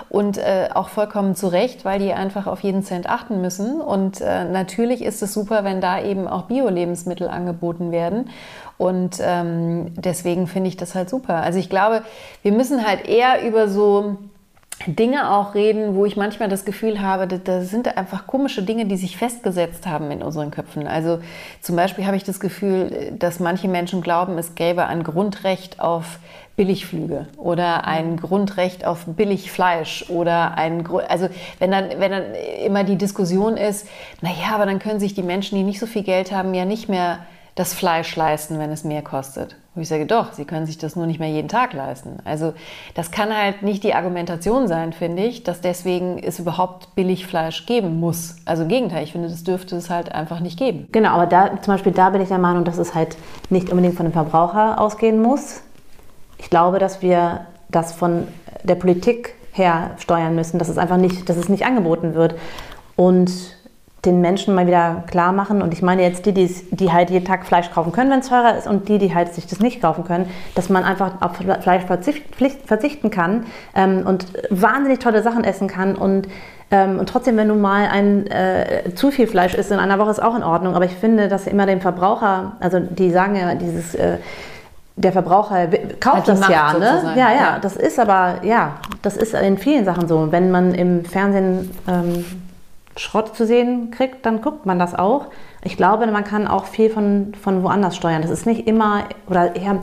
und 0.09 0.37
äh, 0.37 0.69
auch 0.73 0.89
vollkommen 0.89 1.35
zu 1.35 1.47
Recht, 1.47 1.85
weil 1.85 1.99
die 1.99 2.13
einfach 2.13 2.47
auf 2.47 2.61
jeden 2.61 2.83
Cent 2.83 3.09
achten 3.09 3.41
müssen. 3.41 3.81
Und 3.81 4.21
äh, 4.21 4.45
natürlich 4.45 5.03
ist 5.03 5.21
es 5.21 5.33
super, 5.33 5.63
wenn 5.63 5.81
da 5.81 6.01
eben 6.01 6.27
auch 6.27 6.43
Bio-Lebensmittel 6.43 7.27
angeboten 7.27 7.91
werden. 7.91 8.29
Und 8.77 9.17
ähm, 9.21 9.93
deswegen 9.95 10.47
finde 10.47 10.67
ich 10.69 10.77
das 10.77 10.95
halt 10.95 11.09
super. 11.09 11.35
Also 11.35 11.59
ich 11.59 11.69
glaube, 11.69 12.03
wir 12.41 12.51
müssen 12.51 12.85
halt 12.85 13.07
eher 13.07 13.47
über 13.47 13.67
so 13.67 14.17
Dinge 14.87 15.31
auch 15.31 15.55
reden, 15.55 15.95
wo 15.95 16.05
ich 16.05 16.17
manchmal 16.17 16.49
das 16.49 16.65
Gefühl 16.65 17.01
habe, 17.01 17.27
da 17.27 17.61
sind 17.61 17.97
einfach 17.97 18.27
komische 18.27 18.63
Dinge, 18.63 18.85
die 18.85 18.97
sich 18.97 19.17
festgesetzt 19.17 19.87
haben 19.87 20.11
in 20.11 20.21
unseren 20.21 20.51
Köpfen. 20.51 20.87
Also 20.87 21.19
zum 21.61 21.75
Beispiel 21.75 22.05
habe 22.05 22.17
ich 22.17 22.23
das 22.23 22.39
Gefühl, 22.39 23.13
dass 23.17 23.39
manche 23.39 23.67
Menschen 23.67 24.01
glauben, 24.01 24.37
es 24.37 24.55
gäbe 24.55 24.85
ein 24.85 25.03
Grundrecht 25.03 25.79
auf 25.79 26.19
Billigflüge 26.55 27.27
oder 27.37 27.85
ein 27.85 28.17
Grundrecht 28.17 28.85
auf 28.85 29.05
Billigfleisch 29.05 30.09
oder 30.09 30.57
ein 30.57 30.87
also 31.09 31.27
wenn 31.59 31.71
dann, 31.71 31.89
wenn 31.97 32.11
dann 32.11 32.23
immer 32.65 32.83
die 32.83 32.97
Diskussion 32.97 33.57
ist, 33.57 33.87
naja, 34.21 34.53
aber 34.53 34.65
dann 34.65 34.79
können 34.79 34.99
sich 34.99 35.13
die 35.13 35.23
Menschen, 35.23 35.57
die 35.57 35.63
nicht 35.63 35.79
so 35.79 35.85
viel 35.85 36.03
Geld 36.03 36.31
haben, 36.31 36.53
ja 36.53 36.63
nicht 36.63 36.87
mehr 36.87 37.19
das 37.55 37.73
Fleisch 37.73 38.13
leisten, 38.17 38.59
wenn 38.59 38.69
es 38.69 38.83
mehr 38.83 39.01
kostet. 39.01 39.55
Und 39.75 39.81
ich 39.81 39.87
sage, 39.87 40.05
doch, 40.05 40.33
sie 40.33 40.45
können 40.45 40.65
sich 40.65 40.77
das 40.77 40.95
nur 40.95 41.05
nicht 41.05 41.19
mehr 41.19 41.29
jeden 41.29 41.47
Tag 41.47 41.73
leisten. 41.73 42.19
Also 42.25 42.53
das 42.93 43.11
kann 43.11 43.35
halt 43.35 43.61
nicht 43.61 43.83
die 43.83 43.93
Argumentation 43.93 44.67
sein, 44.67 44.93
finde 44.93 45.23
ich, 45.23 45.43
dass 45.43 45.61
deswegen 45.61 46.17
es 46.19 46.39
überhaupt 46.39 46.95
Billigfleisch 46.95 47.65
geben 47.65 47.99
muss. 47.99 48.37
Also 48.45 48.63
im 48.63 48.69
Gegenteil, 48.69 49.03
ich 49.03 49.13
finde, 49.13 49.29
das 49.29 49.43
dürfte 49.43 49.75
es 49.77 49.89
halt 49.89 50.13
einfach 50.13 50.41
nicht 50.41 50.59
geben. 50.59 50.87
Genau, 50.91 51.09
aber 51.09 51.27
da 51.27 51.61
zum 51.61 51.73
Beispiel 51.73 51.93
da 51.93 52.09
bin 52.09 52.21
ich 52.21 52.27
der 52.29 52.37
Meinung, 52.37 52.65
dass 52.65 52.77
es 52.77 52.93
halt 52.93 53.17
nicht 53.49 53.69
unbedingt 53.69 53.95
von 53.95 54.05
dem 54.05 54.13
Verbraucher 54.13 54.79
ausgehen 54.79 55.21
muss. 55.21 55.61
Ich 56.37 56.49
glaube, 56.49 56.79
dass 56.79 57.01
wir 57.01 57.45
das 57.69 57.93
von 57.93 58.27
der 58.63 58.75
Politik 58.75 59.35
her 59.53 59.91
steuern 59.97 60.35
müssen, 60.35 60.59
dass 60.59 60.67
es 60.67 60.77
einfach 60.77 60.97
nicht, 60.97 61.29
dass 61.29 61.37
es 61.37 61.47
nicht 61.47 61.65
angeboten 61.65 62.13
wird. 62.15 62.35
Und 62.97 63.54
den 64.05 64.21
Menschen 64.21 64.55
mal 64.55 64.67
wieder 64.67 65.03
klar 65.07 65.31
machen. 65.31 65.61
Und 65.61 65.73
ich 65.73 65.81
meine 65.81 66.03
jetzt 66.03 66.25
die, 66.25 66.33
die 66.33 66.91
halt 66.91 67.09
jeden 67.09 67.25
Tag 67.25 67.45
Fleisch 67.45 67.71
kaufen 67.71 67.91
können, 67.91 68.11
wenn 68.11 68.19
es 68.19 68.29
teurer 68.29 68.57
ist, 68.57 68.67
und 68.67 68.87
die, 68.87 68.97
die 68.97 69.13
halt 69.13 69.33
sich 69.33 69.47
das 69.47 69.59
nicht 69.59 69.81
kaufen 69.81 70.05
können, 70.05 70.29
dass 70.55 70.69
man 70.69 70.83
einfach 70.83 71.21
auf 71.21 71.35
Fleisch 71.35 71.83
verzichten 72.65 73.09
kann 73.09 73.45
ähm, 73.75 74.03
und 74.05 74.25
wahnsinnig 74.49 74.99
tolle 74.99 75.21
Sachen 75.21 75.43
essen 75.43 75.67
kann. 75.67 75.95
Und, 75.95 76.27
ähm, 76.71 76.99
und 76.99 77.09
trotzdem, 77.09 77.37
wenn 77.37 77.47
du 77.47 77.55
mal 77.55 77.87
ein 77.87 78.27
äh, 78.27 78.93
zu 78.95 79.11
viel 79.11 79.27
Fleisch 79.27 79.55
isst 79.55 79.71
in 79.71 79.79
einer 79.79 79.99
Woche, 79.99 80.11
ist 80.11 80.21
auch 80.21 80.35
in 80.35 80.43
Ordnung. 80.43 80.75
Aber 80.75 80.85
ich 80.85 80.95
finde, 80.95 81.27
dass 81.27 81.47
immer 81.47 81.65
dem 81.65 81.81
Verbraucher, 81.81 82.53
also 82.59 82.79
die 82.79 83.11
sagen 83.11 83.35
ja 83.35 83.55
dieses 83.55 83.95
äh, 83.95 84.17
der 84.97 85.11
Verbraucher 85.11 85.67
kauft 85.99 86.27
das 86.29 86.47
ja, 86.47 86.73
ne? 86.73 87.13
Ja, 87.17 87.29
ja, 87.29 87.35
ja, 87.35 87.59
das 87.59 87.75
ist 87.75 87.99
aber, 87.99 88.35
ja, 88.43 88.75
das 89.01 89.17
ist 89.17 89.33
in 89.33 89.57
vielen 89.57 89.83
Sachen 89.83 90.07
so. 90.07 90.31
Wenn 90.31 90.51
man 90.51 90.73
im 90.73 91.03
Fernsehen 91.03 91.69
ähm, 91.85 92.23
Schrott 92.97 93.35
zu 93.35 93.45
sehen 93.45 93.91
kriegt, 93.91 94.25
dann 94.25 94.41
guckt 94.41 94.65
man 94.65 94.79
das 94.79 94.95
auch. 94.95 95.27
Ich 95.63 95.75
glaube, 95.75 96.07
man 96.07 96.23
kann 96.23 96.47
auch 96.47 96.65
viel 96.65 96.89
von, 96.89 97.33
von 97.33 97.61
woanders 97.61 97.95
steuern. 97.95 98.21
Das 98.21 98.31
ist 98.31 98.45
nicht 98.45 98.67
immer, 98.67 99.03
oder 99.27 99.55
eher, 99.55 99.79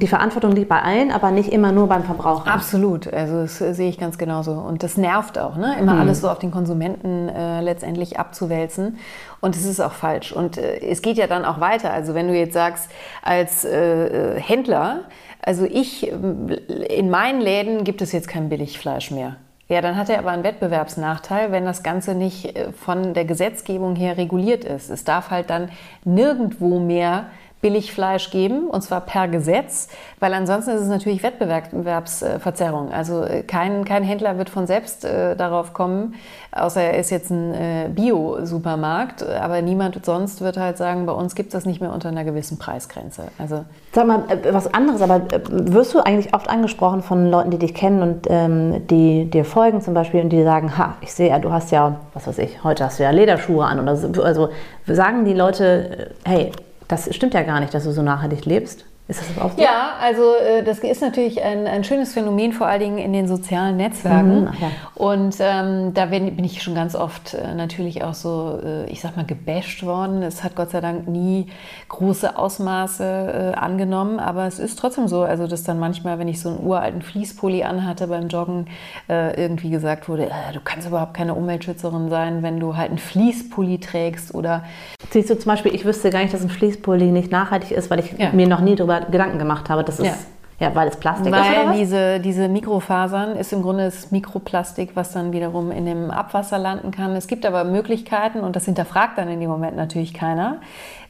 die 0.00 0.06
Verantwortung 0.06 0.52
liegt 0.52 0.68
bei 0.68 0.80
allen, 0.80 1.10
aber 1.10 1.32
nicht 1.32 1.52
immer 1.52 1.72
nur 1.72 1.88
beim 1.88 2.04
Verbraucher. 2.04 2.52
Absolut, 2.52 3.12
also 3.12 3.42
das 3.42 3.58
sehe 3.58 3.88
ich 3.88 3.98
ganz 3.98 4.18
genauso. 4.18 4.52
Und 4.52 4.84
das 4.84 4.96
nervt 4.96 5.36
auch, 5.36 5.56
ne? 5.56 5.76
immer 5.80 5.94
mhm. 5.94 6.00
alles 6.00 6.20
so 6.20 6.28
auf 6.28 6.38
den 6.38 6.52
Konsumenten 6.52 7.28
äh, 7.28 7.60
letztendlich 7.60 8.20
abzuwälzen. 8.20 8.98
Und 9.40 9.56
es 9.56 9.64
ist 9.64 9.80
auch 9.80 9.92
falsch. 9.92 10.32
Und 10.32 10.56
äh, 10.56 10.78
es 10.78 11.02
geht 11.02 11.16
ja 11.16 11.26
dann 11.26 11.44
auch 11.44 11.58
weiter. 11.58 11.92
Also 11.92 12.14
wenn 12.14 12.28
du 12.28 12.36
jetzt 12.36 12.54
sagst, 12.54 12.88
als 13.22 13.64
äh, 13.64 14.36
äh 14.36 14.40
Händler, 14.40 15.00
also 15.42 15.64
ich, 15.64 16.10
in 16.10 17.10
meinen 17.10 17.40
Läden 17.40 17.84
gibt 17.84 18.00
es 18.00 18.12
jetzt 18.12 18.28
kein 18.28 18.48
Billigfleisch 18.48 19.10
mehr. 19.10 19.36
Ja, 19.66 19.80
dann 19.80 19.96
hat 19.96 20.10
er 20.10 20.18
aber 20.18 20.30
einen 20.30 20.44
Wettbewerbsnachteil, 20.44 21.50
wenn 21.50 21.64
das 21.64 21.82
Ganze 21.82 22.14
nicht 22.14 22.56
äh, 22.56 22.72
von 22.72 23.14
der 23.14 23.24
Gesetzgebung 23.24 23.96
her 23.96 24.18
reguliert 24.18 24.64
ist. 24.64 24.90
Es 24.90 25.04
darf 25.04 25.30
halt 25.30 25.48
dann 25.48 25.70
nirgendwo 26.04 26.80
mehr 26.80 27.26
Billigfleisch 27.64 28.30
geben, 28.30 28.66
und 28.66 28.82
zwar 28.82 29.00
per 29.00 29.26
Gesetz, 29.26 29.88
weil 30.20 30.34
ansonsten 30.34 30.72
ist 30.72 30.82
es 30.82 30.88
natürlich 30.88 31.22
Wettbewerbsverzerrung. 31.22 32.92
Also 32.92 33.22
äh, 33.22 33.42
kein, 33.42 33.86
kein 33.86 34.02
Händler 34.02 34.36
wird 34.36 34.50
von 34.50 34.66
selbst 34.66 35.06
äh, 35.06 35.34
darauf 35.34 35.72
kommen, 35.72 36.14
außer 36.52 36.82
er 36.82 36.98
ist 36.98 37.08
jetzt 37.08 37.30
ein 37.30 37.54
äh, 37.54 37.88
Bio-Supermarkt, 37.88 39.26
aber 39.26 39.62
niemand 39.62 40.04
sonst 40.04 40.42
wird 40.42 40.58
halt 40.58 40.76
sagen, 40.76 41.06
bei 41.06 41.14
uns 41.14 41.34
gibt 41.34 41.48
es 41.48 41.52
das 41.54 41.64
nicht 41.64 41.80
mehr 41.80 41.90
unter 41.90 42.10
einer 42.10 42.24
gewissen 42.24 42.58
Preisgrenze. 42.58 43.28
Also 43.38 43.64
Sag 43.92 44.06
mal, 44.08 44.24
äh, 44.28 44.52
was 44.52 44.74
anderes, 44.74 45.00
aber 45.00 45.22
äh, 45.32 45.40
wirst 45.48 45.94
du 45.94 46.00
eigentlich 46.00 46.34
oft 46.34 46.50
angesprochen 46.50 47.00
von 47.00 47.30
Leuten, 47.30 47.50
die 47.50 47.58
dich 47.58 47.72
kennen 47.72 48.02
und 48.02 48.26
ähm, 48.28 48.86
die 48.88 49.24
dir 49.30 49.46
folgen 49.46 49.80
zum 49.80 49.94
Beispiel 49.94 50.20
und 50.20 50.28
die 50.28 50.42
sagen, 50.42 50.76
ha, 50.76 50.96
ich 51.00 51.14
sehe 51.14 51.30
ja, 51.30 51.38
du 51.38 51.50
hast 51.50 51.70
ja, 51.70 51.96
was 52.12 52.26
weiß 52.26 52.36
ich, 52.40 52.62
heute 52.62 52.84
hast 52.84 52.98
du 52.98 53.04
ja 53.04 53.10
Lederschuhe 53.10 53.64
an 53.64 53.80
oder 53.80 53.96
so. 53.96 54.22
Also 54.22 54.50
sagen 54.86 55.24
die 55.24 55.32
Leute, 55.32 56.10
hey, 56.26 56.52
das 56.88 57.14
stimmt 57.14 57.34
ja 57.34 57.42
gar 57.42 57.60
nicht, 57.60 57.74
dass 57.74 57.84
du 57.84 57.92
so 57.92 58.02
nachhaltig 58.02 58.44
lebst. 58.44 58.84
Ist 59.06 59.20
das 59.20 59.30
überhaupt 59.32 59.56
so? 59.56 59.62
Ja, 59.62 59.96
also 60.00 60.34
äh, 60.36 60.62
das 60.62 60.78
ist 60.78 61.02
natürlich 61.02 61.42
ein, 61.42 61.66
ein 61.66 61.84
schönes 61.84 62.14
Phänomen, 62.14 62.54
vor 62.54 62.66
allen 62.66 62.80
Dingen 62.80 62.98
in 62.98 63.12
den 63.12 63.28
sozialen 63.28 63.76
Netzwerken. 63.76 64.44
Mhm, 64.44 64.50
ja. 64.58 64.70
Und 64.94 65.36
ähm, 65.40 65.92
da 65.92 66.06
bin, 66.06 66.34
bin, 66.36 66.44
ich 66.46 66.62
schon 66.62 66.74
ganz 66.74 66.94
oft 66.94 67.34
äh, 67.34 67.54
natürlich 67.54 68.02
auch 68.02 68.14
so, 68.14 68.58
äh, 68.64 68.86
ich 68.90 69.02
sag 69.02 69.14
mal, 69.18 69.26
gebasht 69.26 69.82
worden. 69.84 70.22
Es 70.22 70.42
hat 70.42 70.56
Gott 70.56 70.70
sei 70.70 70.80
Dank 70.80 71.06
nie 71.06 71.48
große 71.90 72.38
Ausmaße 72.38 73.52
äh, 73.54 73.58
angenommen, 73.58 74.18
aber 74.20 74.46
es 74.46 74.58
ist 74.58 74.78
trotzdem 74.78 75.06
so, 75.06 75.20
also 75.20 75.46
dass 75.46 75.64
dann 75.64 75.78
manchmal, 75.78 76.18
wenn 76.18 76.28
ich 76.28 76.40
so 76.40 76.48
einen 76.48 76.66
uralten 76.66 77.02
Fließpulli 77.02 77.62
anhatte 77.62 78.06
beim 78.06 78.28
Joggen, 78.28 78.68
äh, 79.10 79.38
irgendwie 79.38 79.68
gesagt 79.68 80.08
wurde, 80.08 80.28
äh, 80.28 80.52
du 80.54 80.60
kannst 80.64 80.88
überhaupt 80.88 81.12
keine 81.12 81.34
Umweltschützerin 81.34 82.08
sein, 82.08 82.42
wenn 82.42 82.58
du 82.58 82.78
halt 82.78 82.88
einen 82.88 82.98
Fließpulli 82.98 83.80
trägst 83.80 84.34
oder... 84.34 84.64
Siehst 85.10 85.28
du 85.28 85.38
zum 85.38 85.50
Beispiel, 85.50 85.74
ich 85.74 85.84
wüsste 85.84 86.08
gar 86.08 86.20
nicht, 86.20 86.32
dass 86.32 86.40
ein 86.40 86.48
Fließpulli 86.48 87.12
nicht 87.12 87.30
nachhaltig 87.30 87.72
ist, 87.72 87.90
weil 87.90 88.00
ich 88.00 88.14
ja. 88.16 88.30
mir 88.32 88.48
noch 88.48 88.60
nie 88.60 88.74
darüber 88.74 88.93
darüber 89.00 89.12
Gedanken 89.12 89.38
gemacht 89.38 89.68
habe, 89.70 89.84
dass 89.84 89.98
es 89.98 90.06
ja. 90.06 90.14
Ja, 90.60 90.74
weil 90.74 90.86
es 90.86 90.96
Plastik 90.96 91.32
weil 91.32 91.40
ist. 91.40 91.68
Weil 91.68 91.78
diese, 91.78 92.20
diese 92.20 92.48
Mikrofasern 92.48 93.36
ist 93.36 93.52
im 93.52 93.62
Grunde 93.62 93.84
das 93.86 94.12
Mikroplastik, 94.12 94.94
was 94.94 95.12
dann 95.12 95.32
wiederum 95.32 95.72
in 95.72 95.84
dem 95.84 96.10
Abwasser 96.10 96.58
landen 96.58 96.90
kann. 96.92 97.16
Es 97.16 97.26
gibt 97.26 97.44
aber 97.44 97.64
Möglichkeiten, 97.64 98.40
und 98.40 98.54
das 98.54 98.66
hinterfragt 98.66 99.18
dann 99.18 99.28
in 99.28 99.40
dem 99.40 99.50
Moment 99.50 99.76
natürlich 99.76 100.14
keiner, 100.14 100.58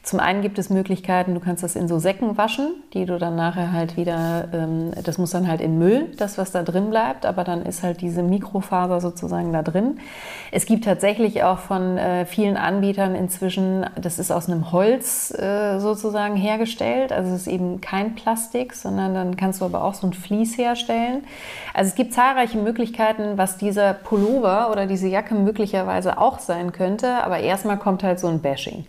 zum 0.05 0.19
einen 0.19 0.43
gibt 0.43 0.59
es 0.59 0.69
Möglichkeiten, 0.69 1.33
du 1.33 1.39
kannst 1.39 1.63
das 1.63 1.75
in 1.75 1.87
so 1.87 1.97
Säcken 1.97 2.37
waschen, 2.37 2.83
die 2.93 3.07
du 3.07 3.17
dann 3.17 3.35
nachher 3.35 3.71
halt 3.71 3.97
wieder, 3.97 4.47
ähm, 4.53 4.91
das 5.03 5.17
muss 5.17 5.31
dann 5.31 5.47
halt 5.47 5.61
in 5.61 5.79
Müll, 5.79 6.13
das 6.17 6.37
was 6.37 6.51
da 6.51 6.61
drin 6.61 6.91
bleibt, 6.91 7.25
aber 7.25 7.43
dann 7.43 7.65
ist 7.65 7.81
halt 7.81 8.01
diese 8.01 8.21
Mikrofaser 8.21 9.01
sozusagen 9.01 9.51
da 9.51 9.63
drin. 9.63 9.97
Es 10.51 10.67
gibt 10.67 10.85
tatsächlich 10.85 11.41
auch 11.41 11.57
von 11.57 11.97
äh, 11.97 12.27
vielen 12.27 12.55
Anbietern 12.55 13.15
inzwischen, 13.15 13.83
das 13.99 14.19
ist 14.19 14.29
aus 14.29 14.47
einem 14.47 14.71
Holz 14.71 15.31
äh, 15.31 15.79
sozusagen 15.79 16.35
hergestellt, 16.35 17.11
also 17.11 17.33
es 17.33 17.41
ist 17.41 17.47
eben 17.47 17.81
kein 17.81 18.13
Plastik, 18.13 18.75
sondern 18.75 19.15
dann 19.15 19.35
kannst 19.37 19.61
du 19.61 19.65
aber 19.65 19.83
auch 19.83 19.95
so 19.95 20.05
ein 20.05 20.13
Vlies 20.13 20.55
herstellen. 20.55 21.23
Also 21.73 21.89
es 21.89 21.95
gibt 21.95 22.13
zahlreiche 22.13 22.59
Möglichkeiten, 22.59 23.39
was 23.39 23.57
dieser 23.57 23.95
Pullover 23.95 24.69
oder 24.71 24.85
diese 24.85 25.07
Jacke 25.07 25.33
möglicherweise 25.33 26.19
auch 26.19 26.37
sein 26.37 26.73
könnte, 26.73 27.23
aber 27.23 27.39
erstmal 27.39 27.79
kommt 27.79 28.03
halt 28.03 28.19
so 28.19 28.27
ein 28.27 28.39
Bashing. 28.39 28.85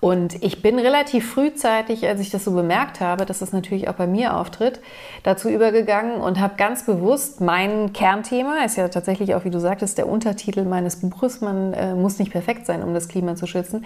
Und 0.00 0.42
ich 0.42 0.60
bin 0.62 0.78
relativ 0.78 1.32
frühzeitig, 1.32 2.06
als 2.06 2.20
ich 2.20 2.30
das 2.30 2.44
so 2.44 2.52
bemerkt 2.52 3.00
habe, 3.00 3.24
dass 3.24 3.38
das 3.38 3.52
natürlich 3.52 3.88
auch 3.88 3.94
bei 3.94 4.06
mir 4.06 4.36
auftritt, 4.36 4.80
dazu 5.22 5.48
übergegangen 5.48 6.20
und 6.20 6.38
habe 6.38 6.56
ganz 6.56 6.84
bewusst 6.84 7.40
mein 7.40 7.92
Kernthema, 7.92 8.64
ist 8.64 8.76
ja 8.76 8.88
tatsächlich 8.88 9.34
auch, 9.34 9.44
wie 9.44 9.50
du 9.50 9.58
sagtest, 9.58 9.96
der 9.96 10.08
Untertitel 10.08 10.64
meines 10.64 10.96
Buches, 10.96 11.40
man 11.40 11.72
äh, 11.72 11.94
muss 11.94 12.18
nicht 12.18 12.30
perfekt 12.30 12.66
sein, 12.66 12.82
um 12.82 12.92
das 12.92 13.08
Klima 13.08 13.36
zu 13.36 13.46
schützen, 13.46 13.84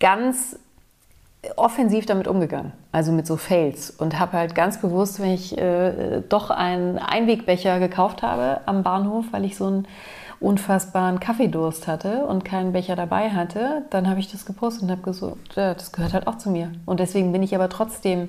ganz 0.00 0.58
offensiv 1.56 2.06
damit 2.06 2.26
umgegangen, 2.26 2.72
also 2.90 3.12
mit 3.12 3.26
so 3.26 3.36
Fails. 3.36 3.90
Und 3.90 4.18
habe 4.18 4.32
halt 4.32 4.54
ganz 4.54 4.80
bewusst, 4.80 5.20
wenn 5.20 5.30
ich 5.30 5.56
äh, 5.56 6.22
doch 6.28 6.50
einen 6.50 6.98
Einwegbecher 6.98 7.78
gekauft 7.78 8.22
habe 8.22 8.60
am 8.66 8.82
Bahnhof, 8.82 9.26
weil 9.30 9.44
ich 9.44 9.56
so 9.56 9.68
ein 9.68 9.86
unfassbaren 10.40 11.20
Kaffeedurst 11.20 11.86
hatte 11.86 12.26
und 12.26 12.44
keinen 12.44 12.72
Becher 12.72 12.96
dabei 12.96 13.30
hatte, 13.30 13.82
dann 13.90 14.08
habe 14.08 14.20
ich 14.20 14.30
das 14.30 14.44
gepostet 14.46 14.84
und 14.84 14.90
habe 14.90 15.02
gesagt, 15.02 15.56
ja, 15.56 15.74
das 15.74 15.92
gehört 15.92 16.12
halt 16.12 16.26
auch 16.26 16.38
zu 16.38 16.50
mir. 16.50 16.72
Und 16.86 17.00
deswegen 17.00 17.32
bin 17.32 17.42
ich 17.42 17.54
aber 17.54 17.68
trotzdem 17.68 18.28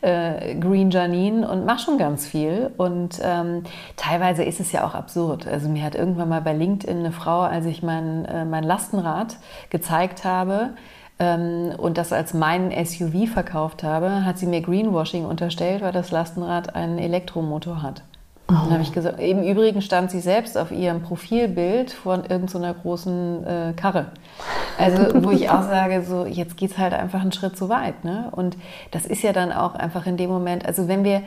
äh, 0.00 0.54
Green 0.56 0.90
Janine 0.90 1.48
und 1.48 1.64
mache 1.64 1.80
schon 1.80 1.98
ganz 1.98 2.26
viel. 2.26 2.70
Und 2.76 3.20
ähm, 3.22 3.64
teilweise 3.96 4.42
ist 4.44 4.60
es 4.60 4.72
ja 4.72 4.86
auch 4.86 4.94
absurd. 4.94 5.46
Also 5.46 5.68
mir 5.68 5.82
hat 5.82 5.94
irgendwann 5.94 6.28
mal 6.28 6.40
bei 6.40 6.52
LinkedIn 6.52 6.98
eine 6.98 7.12
Frau, 7.12 7.40
als 7.40 7.66
ich 7.66 7.82
mein, 7.82 8.24
äh, 8.26 8.44
mein 8.44 8.64
Lastenrad 8.64 9.36
gezeigt 9.70 10.24
habe, 10.24 10.70
ähm, 11.18 11.72
und 11.78 11.98
das 11.98 12.12
als 12.12 12.34
mein 12.34 12.70
SUV 12.84 13.28
verkauft 13.32 13.82
habe, 13.82 14.24
hat 14.24 14.38
sie 14.38 14.46
mir 14.46 14.60
Greenwashing 14.60 15.24
unterstellt, 15.24 15.82
weil 15.82 15.92
das 15.92 16.10
Lastenrad 16.10 16.74
einen 16.74 16.98
Elektromotor 16.98 17.82
hat. 17.82 18.02
Oh. 18.48 18.52
Dann 18.52 18.70
habe 18.70 18.82
ich 18.82 18.92
gesagt, 18.92 19.18
im 19.18 19.42
Übrigen 19.42 19.82
stand 19.82 20.10
sie 20.10 20.20
selbst 20.20 20.56
auf 20.56 20.70
ihrem 20.70 21.02
Profilbild 21.02 21.90
von 21.90 22.20
irgendeiner 22.20 22.74
so 22.74 22.80
großen 22.80 23.46
äh, 23.46 23.72
Karre. 23.74 24.12
Also 24.78 25.24
wo 25.24 25.30
ich 25.30 25.50
auch 25.50 25.62
sage, 25.62 26.04
so 26.04 26.26
jetzt 26.26 26.56
geht 26.56 26.70
es 26.70 26.78
halt 26.78 26.94
einfach 26.94 27.22
einen 27.22 27.32
Schritt 27.32 27.56
zu 27.56 27.68
weit. 27.68 28.04
Ne? 28.04 28.28
Und 28.30 28.56
das 28.92 29.04
ist 29.04 29.22
ja 29.22 29.32
dann 29.32 29.50
auch 29.50 29.74
einfach 29.74 30.06
in 30.06 30.16
dem 30.16 30.30
Moment, 30.30 30.64
also 30.64 30.86
wenn 30.86 31.02
wir 31.02 31.22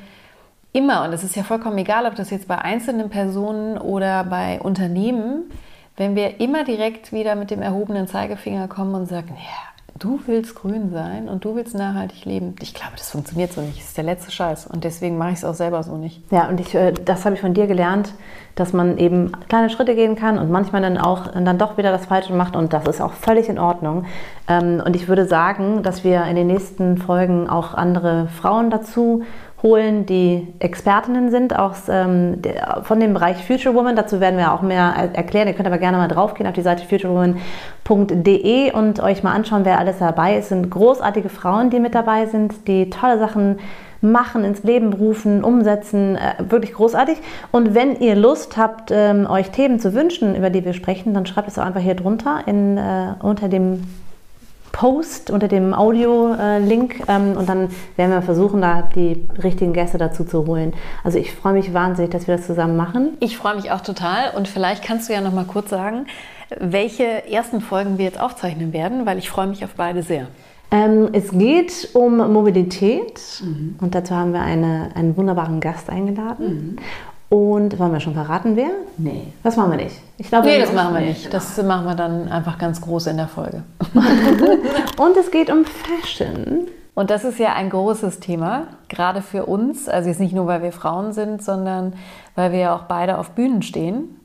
immer, 0.71 1.03
und 1.03 1.11
es 1.11 1.23
ist 1.23 1.35
ja 1.35 1.43
vollkommen 1.43 1.77
egal, 1.77 2.05
ob 2.05 2.15
das 2.15 2.29
jetzt 2.29 2.47
bei 2.47 2.57
einzelnen 2.57 3.09
Personen 3.09 3.77
oder 3.77 4.23
bei 4.23 4.61
Unternehmen, 4.61 5.51
wenn 5.97 6.15
wir 6.15 6.39
immer 6.39 6.63
direkt 6.63 7.11
wieder 7.11 7.35
mit 7.35 7.51
dem 7.51 7.61
erhobenen 7.61 8.07
Zeigefinger 8.07 8.69
kommen 8.69 8.95
und 8.95 9.07
sagen, 9.07 9.35
ja, 9.35 9.68
du 9.99 10.19
willst 10.25 10.55
grün 10.55 10.91
sein 10.91 11.27
und 11.27 11.43
du 11.43 11.55
willst 11.55 11.75
nachhaltig 11.75 12.25
leben. 12.25 12.55
Ich 12.61 12.73
glaube, 12.73 12.93
das 12.95 13.11
funktioniert 13.11 13.51
so 13.51 13.61
nicht. 13.61 13.77
Das 13.77 13.87
ist 13.87 13.97
der 13.97 14.05
letzte 14.05 14.31
Scheiß. 14.31 14.67
Und 14.67 14.83
deswegen 14.83 15.17
mache 15.17 15.31
ich 15.31 15.35
es 15.37 15.45
auch 15.45 15.53
selber 15.53 15.83
so 15.83 15.97
nicht. 15.97 16.21
Ja, 16.31 16.47
und 16.47 16.59
ich, 16.59 16.73
äh, 16.73 16.93
das 16.93 17.25
habe 17.25 17.35
ich 17.35 17.41
von 17.41 17.53
dir 17.53 17.67
gelernt, 17.67 18.13
dass 18.55 18.73
man 18.73 18.97
eben 18.97 19.31
kleine 19.49 19.69
Schritte 19.69 19.95
gehen 19.95 20.15
kann 20.15 20.39
und 20.39 20.49
manchmal 20.49 20.81
dann 20.81 20.97
auch 20.97 21.27
dann 21.27 21.57
doch 21.57 21.77
wieder 21.77 21.91
das 21.91 22.05
Falsche 22.05 22.33
macht. 22.33 22.55
Und 22.55 22.73
das 22.73 22.87
ist 22.87 23.01
auch 23.01 23.13
völlig 23.13 23.49
in 23.49 23.59
Ordnung. 23.59 24.05
Ähm, 24.47 24.81
und 24.83 24.95
ich 24.95 25.07
würde 25.07 25.25
sagen, 25.25 25.83
dass 25.83 26.03
wir 26.03 26.23
in 26.25 26.35
den 26.35 26.47
nächsten 26.47 26.97
Folgen 26.97 27.49
auch 27.49 27.73
andere 27.73 28.27
Frauen 28.27 28.69
dazu 28.69 29.23
holen, 29.61 30.05
die 30.05 30.47
Expertinnen 30.59 31.31
sind 31.31 31.57
aus, 31.57 31.89
ähm, 31.89 32.41
der, 32.41 32.81
von 32.83 32.99
dem 32.99 33.13
Bereich 33.13 33.45
Future 33.45 33.75
Woman. 33.75 33.95
Dazu 33.95 34.19
werden 34.19 34.37
wir 34.37 34.53
auch 34.53 34.61
mehr 34.61 35.11
erklären. 35.13 35.47
Ihr 35.47 35.53
könnt 35.53 35.67
aber 35.67 35.77
gerne 35.77 35.97
mal 35.97 36.07
draufgehen 36.07 36.47
auf 36.47 36.55
die 36.55 36.61
Seite 36.61 36.85
futurewoman.de 37.89 38.71
und 38.73 38.99
euch 38.99 39.23
mal 39.23 39.33
anschauen, 39.33 39.65
wer 39.65 39.79
alles 39.79 39.97
dabei 39.99 40.37
ist. 40.37 40.45
Es 40.45 40.49
sind 40.49 40.69
großartige 40.69 41.29
Frauen, 41.29 41.69
die 41.69 41.79
mit 41.79 41.95
dabei 41.95 42.27
sind, 42.27 42.67
die 42.67 42.89
tolle 42.89 43.17
Sachen 43.17 43.59
machen, 44.01 44.45
ins 44.45 44.63
Leben 44.63 44.93
rufen, 44.93 45.43
umsetzen. 45.43 46.15
Äh, 46.15 46.49
wirklich 46.49 46.73
großartig. 46.73 47.17
Und 47.51 47.75
wenn 47.75 47.99
ihr 47.99 48.15
Lust 48.15 48.55
habt, 48.55 48.91
ähm, 48.91 49.27
euch 49.29 49.49
Themen 49.51 49.79
zu 49.79 49.93
wünschen, 49.93 50.35
über 50.35 50.49
die 50.49 50.63
wir 50.63 50.73
sprechen, 50.73 51.13
dann 51.13 51.25
schreibt 51.25 51.49
es 51.49 51.55
doch 51.55 51.65
einfach 51.65 51.81
hier 51.81 51.95
drunter 51.95 52.41
in, 52.45 52.77
äh, 52.77 53.15
unter 53.21 53.49
dem 53.49 53.83
Post 54.71 55.31
unter 55.31 55.47
dem 55.47 55.73
Audio-Link 55.73 57.03
ähm, 57.07 57.37
und 57.37 57.49
dann 57.49 57.69
werden 57.95 58.11
wir 58.11 58.21
versuchen, 58.21 58.61
da 58.61 58.83
die 58.83 59.27
richtigen 59.43 59.73
Gäste 59.73 59.97
dazu 59.97 60.23
zu 60.23 60.45
holen. 60.45 60.73
Also 61.03 61.17
ich 61.17 61.33
freue 61.33 61.53
mich 61.53 61.73
wahnsinnig, 61.73 62.11
dass 62.11 62.27
wir 62.27 62.37
das 62.37 62.45
zusammen 62.45 62.77
machen. 62.77 63.17
Ich 63.19 63.37
freue 63.37 63.55
mich 63.55 63.71
auch 63.71 63.81
total 63.81 64.31
und 64.35 64.47
vielleicht 64.47 64.83
kannst 64.83 65.09
du 65.09 65.13
ja 65.13 65.21
noch 65.21 65.33
mal 65.33 65.45
kurz 65.45 65.69
sagen, 65.69 66.05
welche 66.59 67.29
ersten 67.29 67.61
Folgen 67.61 67.97
wir 67.97 68.05
jetzt 68.05 68.19
aufzeichnen 68.19 68.73
werden, 68.73 69.05
weil 69.05 69.17
ich 69.17 69.29
freue 69.29 69.47
mich 69.47 69.63
auf 69.63 69.75
beide 69.75 70.03
sehr. 70.03 70.27
Ähm, 70.71 71.09
es 71.13 71.31
geht 71.31 71.89
um 71.93 72.17
Mobilität 72.31 73.19
mhm. 73.41 73.75
und 73.81 73.95
dazu 73.95 74.13
haben 74.13 74.33
wir 74.33 74.41
eine, 74.41 74.91
einen 74.93 75.17
wunderbaren 75.17 75.61
Gast 75.61 75.89
eingeladen. 75.89 76.75
Mhm. 76.75 76.75
Und 77.29 77.77
wollen 77.77 77.93
wir 77.93 77.99
schon 77.99 78.15
verraten, 78.15 78.55
wer? 78.55 78.71
Nee. 78.97 79.27
Das 79.43 79.55
machen 79.55 79.71
wir 79.71 79.77
nicht. 79.77 79.95
Ich 80.17 80.29
glaube, 80.29 80.47
nee, 80.47 80.59
das 80.59 80.73
machen 80.73 80.95
wir 80.95 81.01
nicht. 81.01 81.31
Das 81.31 81.61
machen 81.61 81.85
wir 81.85 81.93
dann 81.93 82.27
einfach 82.27 82.57
ganz 82.57 82.81
groß 82.81 83.07
in 83.07 83.17
der 83.17 83.27
Folge. 83.27 83.61
und 84.97 85.15
es 85.15 85.29
geht 85.29 85.51
um 85.51 85.63
Fashion. 85.63 86.67
Und 86.95 87.11
das 87.11 87.23
ist 87.23 87.37
ja 87.37 87.53
ein 87.53 87.69
großes 87.69 88.19
Thema, 88.19 88.67
gerade 88.89 89.21
für 89.21 89.45
uns. 89.45 89.87
Also 89.87 90.09
jetzt 90.09 90.19
nicht 90.19 90.33
nur, 90.33 90.47
weil 90.47 90.63
wir 90.63 90.71
Frauen 90.71 91.13
sind, 91.13 91.43
sondern 91.43 91.93
weil 92.35 92.51
wir 92.51 92.59
ja 92.59 92.75
auch 92.75 92.83
beide 92.83 93.19
auf 93.19 93.31
Bühnen 93.31 93.61
stehen. 93.61 94.18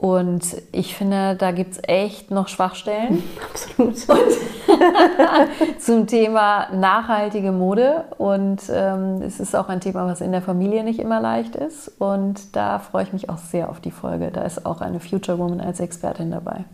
Und 0.00 0.44
ich 0.70 0.94
finde, 0.94 1.34
da 1.34 1.50
gibt 1.50 1.72
es 1.72 1.80
echt 1.82 2.30
noch 2.30 2.46
Schwachstellen. 2.46 3.20
Absolut. 3.50 3.96
zum 5.80 6.06
Thema 6.06 6.68
nachhaltige 6.72 7.50
Mode. 7.50 8.04
Und 8.16 8.62
ähm, 8.72 9.22
es 9.22 9.40
ist 9.40 9.56
auch 9.56 9.68
ein 9.68 9.80
Thema, 9.80 10.06
was 10.06 10.20
in 10.20 10.30
der 10.30 10.40
Familie 10.40 10.84
nicht 10.84 11.00
immer 11.00 11.20
leicht 11.20 11.56
ist. 11.56 11.90
Und 11.98 12.54
da 12.54 12.78
freue 12.78 13.02
ich 13.02 13.12
mich 13.12 13.28
auch 13.28 13.38
sehr 13.38 13.68
auf 13.68 13.80
die 13.80 13.90
Folge. 13.90 14.30
Da 14.32 14.42
ist 14.42 14.64
auch 14.66 14.82
eine 14.82 15.00
Future 15.00 15.36
Woman 15.36 15.60
als 15.60 15.80
Expertin 15.80 16.30
dabei. 16.30 16.64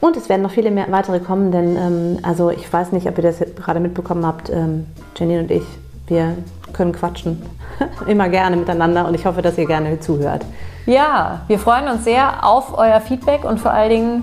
Und 0.00 0.16
es 0.16 0.28
werden 0.28 0.42
noch 0.42 0.50
viele 0.50 0.72
mehr 0.72 0.90
weitere 0.90 1.20
kommen, 1.20 1.52
denn 1.52 1.76
ähm, 1.76 2.18
also 2.24 2.50
ich 2.50 2.70
weiß 2.70 2.90
nicht, 2.90 3.06
ob 3.06 3.16
ihr 3.16 3.22
das 3.22 3.38
gerade 3.38 3.78
mitbekommen 3.78 4.26
habt, 4.26 4.50
ähm, 4.50 4.88
Janine 5.16 5.42
und 5.42 5.52
ich, 5.52 5.62
wir 6.08 6.36
können 6.72 6.92
quatschen. 6.92 7.42
Immer 8.06 8.28
gerne 8.28 8.56
miteinander 8.56 9.06
und 9.06 9.14
ich 9.14 9.26
hoffe, 9.26 9.42
dass 9.42 9.58
ihr 9.58 9.66
gerne 9.66 10.00
zuhört. 10.00 10.44
Ja, 10.86 11.42
wir 11.46 11.58
freuen 11.58 11.88
uns 11.88 12.04
sehr 12.04 12.44
auf 12.46 12.76
euer 12.76 13.00
Feedback 13.00 13.44
und 13.44 13.60
vor 13.60 13.70
allen 13.70 13.90
Dingen, 13.90 14.22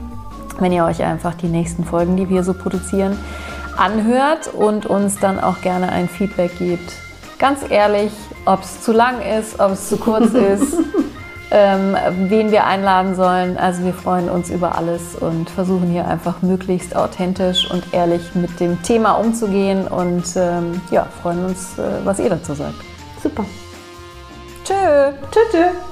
wenn 0.59 0.71
ihr 0.71 0.83
euch 0.83 1.03
einfach 1.03 1.35
die 1.35 1.47
nächsten 1.47 1.83
Folgen, 1.85 2.17
die 2.17 2.29
wir 2.29 2.43
so 2.43 2.53
produzieren, 2.53 3.17
anhört 3.77 4.53
und 4.53 4.85
uns 4.85 5.19
dann 5.19 5.39
auch 5.39 5.61
gerne 5.61 5.89
ein 5.89 6.09
Feedback 6.09 6.57
gibt. 6.57 6.93
Ganz 7.37 7.59
ehrlich, 7.69 8.11
ob 8.45 8.61
es 8.61 8.81
zu 8.81 8.91
lang 8.91 9.21
ist, 9.21 9.59
ob 9.59 9.71
es 9.71 9.87
zu 9.87 9.97
kurz 9.97 10.33
ist, 10.33 10.73
ähm, 11.51 11.95
wen 12.27 12.51
wir 12.51 12.65
einladen 12.65 13.15
sollen. 13.15 13.57
Also 13.57 13.83
wir 13.83 13.93
freuen 13.93 14.29
uns 14.29 14.49
über 14.49 14.75
alles 14.77 15.15
und 15.15 15.49
versuchen 15.49 15.89
hier 15.89 16.07
einfach 16.07 16.41
möglichst 16.41 16.95
authentisch 16.95 17.69
und 17.71 17.93
ehrlich 17.93 18.35
mit 18.35 18.59
dem 18.59 18.81
Thema 18.83 19.13
umzugehen 19.13 19.87
und 19.87 20.25
ähm, 20.35 20.81
ja, 20.91 21.07
freuen 21.21 21.45
uns, 21.45 21.77
äh, 21.79 22.05
was 22.05 22.19
ihr 22.19 22.29
dazu 22.29 22.53
sagt. 22.53 22.75
Super. 23.21 23.45
Tschö. 24.63 25.11
Tschö, 25.31 25.39
tschö. 25.51 25.88